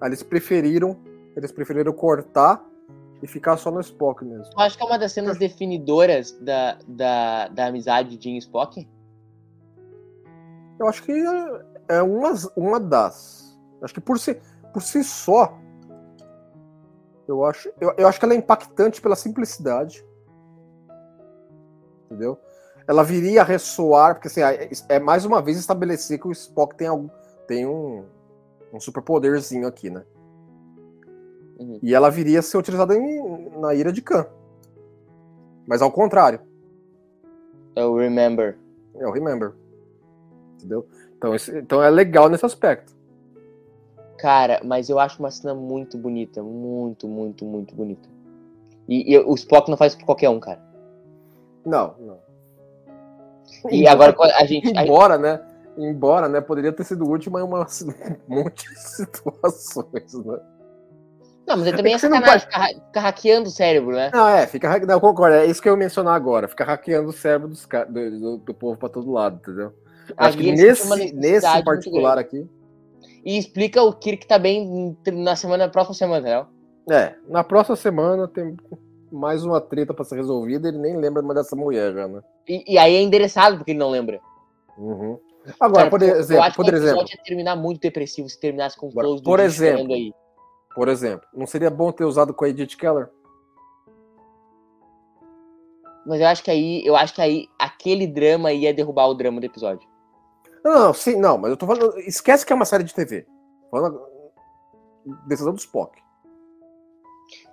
[0.00, 0.96] Aí eles preferiram.
[1.34, 2.62] Eles preferiram cortar
[3.22, 4.52] e ficar só no Spock mesmo.
[4.52, 8.86] Eu acho que é uma das cenas definidoras da, da, da amizade de Jim Spock.
[10.78, 13.58] Eu acho que é- é uma, uma das.
[13.80, 14.38] Acho que por si,
[14.72, 15.56] por si só,
[17.26, 20.04] eu acho, eu, eu acho que ela é impactante pela simplicidade.
[22.06, 22.38] Entendeu?
[22.86, 26.76] Ela viria a ressoar, porque assim, é, é mais uma vez estabelecer que o Spock
[26.76, 27.08] tem, algum,
[27.46, 28.04] tem um,
[28.72, 30.04] um superpoderzinho aqui, né?
[31.58, 31.78] Uhum.
[31.82, 34.26] E ela viria a ser utilizada em- na ira de Khan.
[35.66, 36.40] Mas ao contrário.
[37.76, 38.58] Eu remember.
[38.96, 39.52] É o Remember.
[40.56, 40.86] Entendeu?
[41.16, 42.94] Então, esse- então é legal nesse aspecto.
[44.18, 46.42] Cara, mas eu acho uma cena muito bonita.
[46.42, 48.08] Muito, muito, muito bonita.
[48.88, 50.60] E, e o Spock não faz por qualquer um, cara.
[51.64, 52.18] Não, não.
[53.70, 54.76] E agora a gente.
[54.76, 55.40] a- Embora, né?
[55.76, 56.40] Embora, né?
[56.40, 57.64] Poderia ter sido útil, mas uma, um
[58.28, 60.38] monte de situações, né?
[61.46, 64.10] Não, mas é também É é sacanagem ha- ficar hackeando o cérebro, né?
[64.12, 64.78] Não, é, fica.
[64.80, 66.46] Não, eu concordo, é isso que eu ia mencionar agora.
[66.46, 69.72] Fica hackeando o cérebro dos, do, do, do povo pra todo lado, entendeu?
[70.16, 72.46] Acho que nesse, nesse particular aqui.
[73.24, 76.46] E explica o Kirk tá bem na semana, na próxima semana, entendeu?
[76.90, 78.56] É, na próxima semana tem
[79.12, 82.20] mais uma treta pra ser resolvida, ele nem lembra mais dessa mulher já, né?
[82.48, 84.20] E, e aí é endereçado porque ele não lembra.
[84.76, 85.18] Uhum.
[85.60, 88.40] Agora, Cara, por eu- eu exemplo, acho por que exemplo, ia terminar muito depressivo se
[88.40, 90.12] terminasse com o Agora, close do por Jim exemplo, aí.
[90.74, 93.08] por exemplo, não seria bom ter usado com a Edith Keller?
[96.06, 99.40] Mas eu acho que aí, eu acho que aí aquele drama ia derrubar o drama
[99.40, 99.88] do episódio.
[100.64, 101.98] Não, não, sim, não, mas eu tô falando.
[102.00, 103.26] Esquece que é uma série de TV.
[103.70, 104.00] Falando
[105.26, 106.00] decisão do Spock.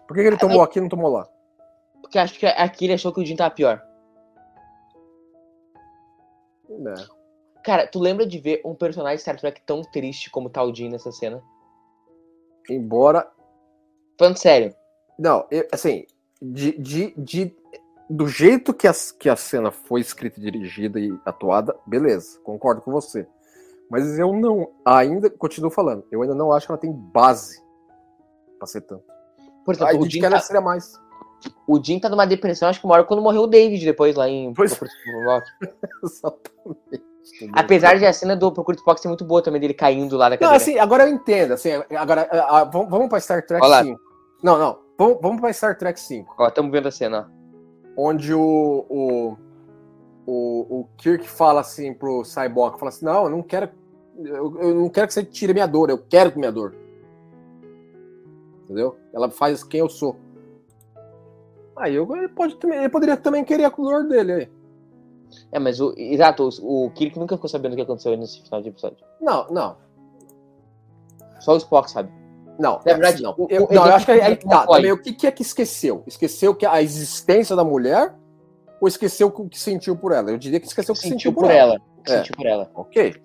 [0.08, 1.28] Por que, que ele tomou aqui e não tomou lá?
[2.02, 3.82] Porque eu acho que aqui ele achou que o Jim tava pior.
[6.70, 6.94] É.
[7.64, 10.74] Cara, tu lembra de ver um personagem de Star Trek tão triste como tá o
[10.74, 11.42] Jim nessa cena?
[12.70, 13.30] Embora.
[14.18, 14.74] Falando sério.
[15.18, 16.06] Não, eu- assim,
[16.42, 17.56] de, de, de-
[18.10, 22.92] do jeito que a, que a cena foi escrita, dirigida e atuada, beleza, concordo com
[22.92, 23.28] você.
[23.90, 27.62] Mas eu não, ainda, continuo falando, eu ainda não acho que ela tem base
[28.58, 29.04] pra ser tanto.
[29.64, 30.94] Por exemplo, o Jim, tá, seria mais.
[31.68, 34.28] o Jim tá numa depressão, acho que uma hora quando morreu o David depois lá
[34.28, 34.72] em Pois-.
[36.04, 37.10] Exatamente.
[37.54, 40.36] Apesar de a cena do Procura Spock ser muito boa também, dele caindo lá da
[40.36, 40.58] Não, cadeira.
[40.58, 41.54] assim, agora eu entendo.
[41.54, 43.84] Assim, agora, ah, ah, vamos, vamos pra Star Trek Olha lá.
[43.84, 44.00] 5.
[44.42, 44.80] Não, não.
[44.98, 46.36] Vamos, vamos pra Star Trek 5.
[46.40, 47.39] Ó, tamo vendo a cena, ó.
[48.02, 49.38] Onde o, o,
[50.26, 53.70] o, o Kirk fala assim pro Cyborg, fala assim, não, eu não quero.
[54.18, 56.74] Eu, eu não quero que você tire minha dor, eu quero minha dor.
[58.64, 58.96] Entendeu?
[59.14, 60.16] Ela faz quem eu sou.
[61.76, 64.52] Aí eu, ele, pode, ele poderia também querer a dor dele aí.
[65.52, 65.94] É, mas o.
[65.98, 69.06] Exato, o, o Kirk nunca ficou sabendo o que aconteceu nesse final de episódio.
[69.20, 69.76] Não, não.
[71.42, 72.10] Só o Spock sabe.
[72.60, 73.36] Não, Na verdade, não.
[73.50, 74.68] Eu, não, eu acho que aí, tá.
[74.68, 76.04] Também, o que, é que esqueceu?
[76.06, 78.14] Esqueceu que a existência da mulher
[78.82, 80.30] ou esqueceu o que sentiu por ela?
[80.30, 81.80] Eu diria que esqueceu o que Sentiu por ela.
[82.06, 82.18] É.
[82.18, 82.70] Sentiu por ela.
[82.76, 83.16] Ok.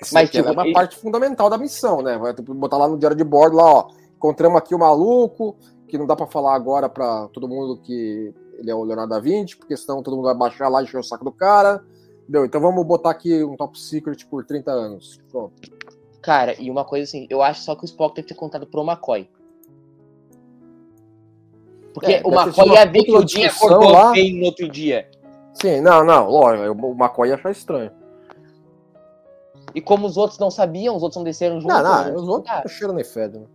[0.00, 2.16] Mas, Mas tipo, é uma ele- parte fundamental da missão, né?
[2.16, 3.88] Vai botar lá no diário de bordo, lá, ó.
[4.16, 5.56] Encontramos aqui o maluco,
[5.88, 9.20] que não dá pra falar agora pra todo mundo que ele é o Leonardo da
[9.20, 11.82] Vinci, porque senão todo mundo vai baixar lá e encher o saco do cara.
[12.22, 12.44] Entendeu?
[12.44, 15.20] Então vamos botar aqui um top secret por 30 anos.
[15.30, 15.54] Pronto.
[16.28, 18.82] Cara, e uma coisa assim, eu acho só que o Spock deve ter contado pro
[18.82, 19.30] McCoy.
[21.94, 24.12] Porque É, o McCoy ia ver que o discussão acordou lá.
[24.12, 25.08] bem no outro dia.
[25.54, 27.90] Sim, não, não, lógico, o McCoy ia achar estranho.
[29.74, 31.72] E como os outros não sabiam, os outros não desceram junto.
[31.72, 33.40] Não, não, os outros não cheiram nem fedem.
[33.40, 33.46] né?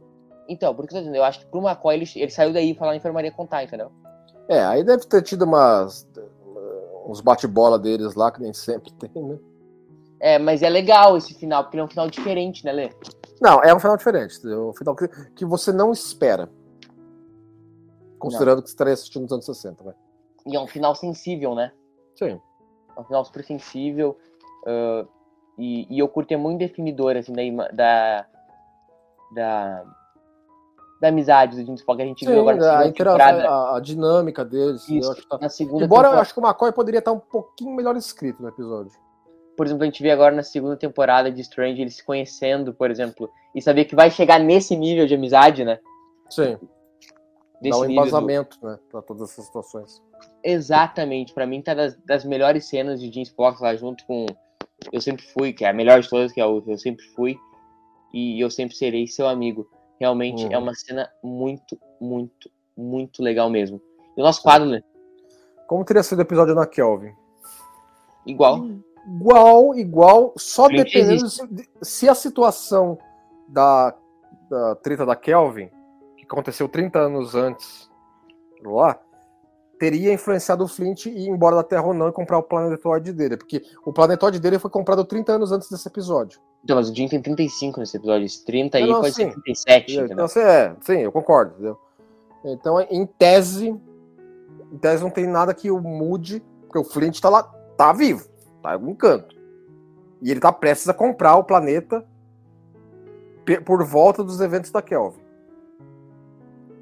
[0.50, 2.52] Então, por isso que eu tô dizendo, eu acho que pro McCoy ele, ele saiu
[2.52, 3.92] daí pra lá na enfermaria contar, entendeu?
[4.48, 6.10] É, aí deve ter tido umas.
[7.06, 9.38] uns bate-bola deles lá, que nem sempre tem, né?
[10.24, 12.90] É, mas é legal esse final, porque é um final diferente, né, Lê?
[13.42, 14.38] Não, é um final diferente.
[14.38, 14.70] entendeu?
[14.70, 15.06] Um final que,
[15.36, 16.50] que você não espera.
[18.18, 19.94] Considerando que você estaria assistindo nos anos 60, vai.
[20.48, 21.74] E é um final sensível, né?
[22.16, 22.40] Sim.
[22.96, 24.18] É um final super sensível.
[24.66, 25.06] Uh,
[25.58, 28.26] e, e eu curto é muito definidor, assim, da, da,
[29.36, 29.84] da,
[31.02, 32.02] da amizade do Jim Spock.
[32.02, 33.50] A gente Sim, viu agora a, interação, temporada.
[33.50, 34.88] a, a dinâmica deles.
[34.88, 36.22] eu Isso, acho que tá- Embora eu temporada.
[36.22, 39.04] acho que o McCoy poderia estar um pouquinho melhor escrito no episódio.
[39.56, 42.90] Por exemplo, a gente vê agora na segunda temporada de Strange eles se conhecendo, por
[42.92, 45.80] exemplo, e saber que vai chegar nesse nível de amizade, né?
[46.30, 46.68] Sim, dá
[47.62, 50.02] Nesse um nível do- embasamento, né, pra todas essas situações.
[50.44, 54.26] Exatamente, pra mim tá das, das melhores cenas de Jim Spock lá junto com
[54.92, 57.38] Eu Sempre Fui, que é a melhor de todas, que é o Eu Sempre Fui,
[58.14, 59.68] e Eu Sempre Serei Seu Amigo.
[60.00, 60.52] Realmente Uhum.
[60.52, 63.82] é uma cena muito, muito, muito legal mesmo.
[64.18, 64.82] E o nosso quadro, né?
[65.68, 67.14] Como teria sido o episódio na Kelvin?
[68.26, 68.68] Igual.
[69.06, 71.42] Igual, igual, só dependendo se,
[71.82, 72.98] se a situação
[73.48, 73.94] da,
[74.50, 75.70] da treta da Kelvin,
[76.18, 77.90] que aconteceu 30 anos antes
[78.64, 78.98] lá,
[79.78, 83.36] teria influenciado o Flint ir embora da Terra ou não e comprar o planetoide dele.
[83.36, 86.40] Porque o planetoide dele foi comprado 30 anos antes desse episódio.
[86.64, 89.24] Então, mas o Jim tem 35 nesse episódio, esse 30 aí Não, não, pode sim.
[89.24, 90.26] ser 37, Então, entendeu?
[90.26, 91.54] assim, é, sim, eu concordo.
[91.56, 91.80] Entendeu?
[92.46, 93.70] Então, em tese,
[94.72, 97.44] em tese não tem nada que o mude, porque o Flint tá lá,
[97.78, 98.26] tá vivo,
[98.64, 99.36] tá em algum canto.
[100.22, 102.04] E ele tá prestes a comprar o planeta
[103.66, 105.22] por volta dos eventos da Kelvin.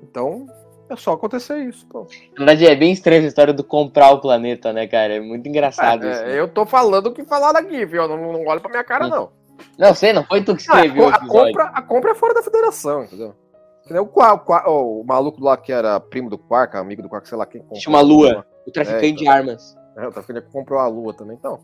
[0.03, 0.45] Então,
[0.89, 1.87] é só acontecer isso.
[1.87, 2.11] Pronto.
[2.31, 5.15] Na verdade, é bem estranha essa história do comprar o planeta, né, cara?
[5.15, 6.21] É muito engraçado isso.
[6.21, 6.39] né?
[6.39, 8.07] eu tô falando o que falaram aqui, viu?
[8.07, 9.31] Não, não olha pra minha cara, não.
[9.77, 12.33] Não sei, não foi tu que Ah, escreveu o a, compra, a compra é fora
[12.33, 13.35] da federação, entendeu?
[13.85, 14.03] Entendeu?
[14.03, 17.37] O, o, Qua- o maluco lá que era primo do Quark, amigo do Quark, sei
[17.37, 17.79] lá quem comprou.
[17.79, 19.23] Chama Lua, o traficante É, então.
[19.23, 19.75] de armas.
[19.95, 21.59] É, o traficante que comprou a lua também, então.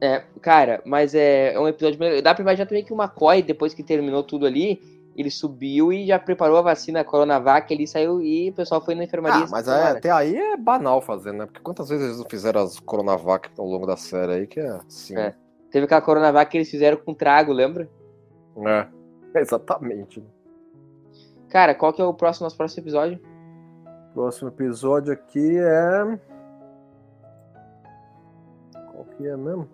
[0.00, 1.98] É, cara, mas é, é um episódio.
[2.22, 4.80] Dá pra imaginar também que o McCoy, depois que terminou tudo ali,
[5.16, 9.04] ele subiu e já preparou a vacina Coronavac, ele saiu e o pessoal foi na
[9.04, 9.46] enfermaria.
[9.46, 11.46] Ah, mas é, até aí é banal fazer, né?
[11.46, 14.68] Porque quantas vezes eles não fizeram as Coronavac ao longo da série aí, que é
[14.68, 15.16] assim.
[15.16, 15.34] É.
[15.70, 17.88] Teve aquela Coronavac que eles fizeram com trago, lembra?
[18.56, 18.88] né?
[19.34, 20.22] É, exatamente.
[21.48, 23.20] Cara, qual que é o próximo, nosso próximo episódio?
[24.12, 26.33] Próximo episódio aqui é.
[28.94, 29.68] Qual que é mesmo?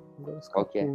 [0.50, 0.86] Qual que é?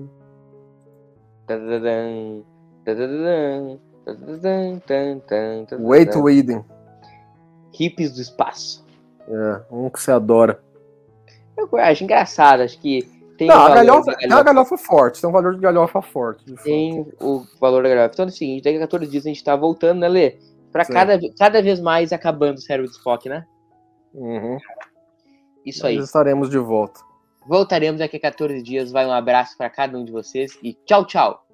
[4.86, 5.88] tan, tan, tadadadã.
[5.88, 6.65] Way to Eden.
[7.71, 8.86] Hippies do espaço.
[9.28, 10.59] É, um que você adora.
[11.57, 13.03] Eu acho engraçado, acho que
[13.38, 16.45] tem Não, a galhofa, tem uma galhofa forte, tem um valor de galhofa forte.
[16.45, 18.13] de tem o valor da galhofa.
[18.13, 20.38] Então é o seguinte, daqui a 14 dias a gente tá voltando, né, Lê?
[20.71, 20.93] Pra Sim.
[20.93, 23.45] cada, cada vez mais acabando o cérebro de Spock, né?
[24.13, 24.57] Uhum.
[25.65, 25.95] Isso aí.
[25.95, 26.99] Nós estaremos de volta.
[27.45, 28.91] Voltaremos daqui a 14 dias.
[28.91, 31.44] Vai um abraço pra cada um de vocês e tchau, tchau.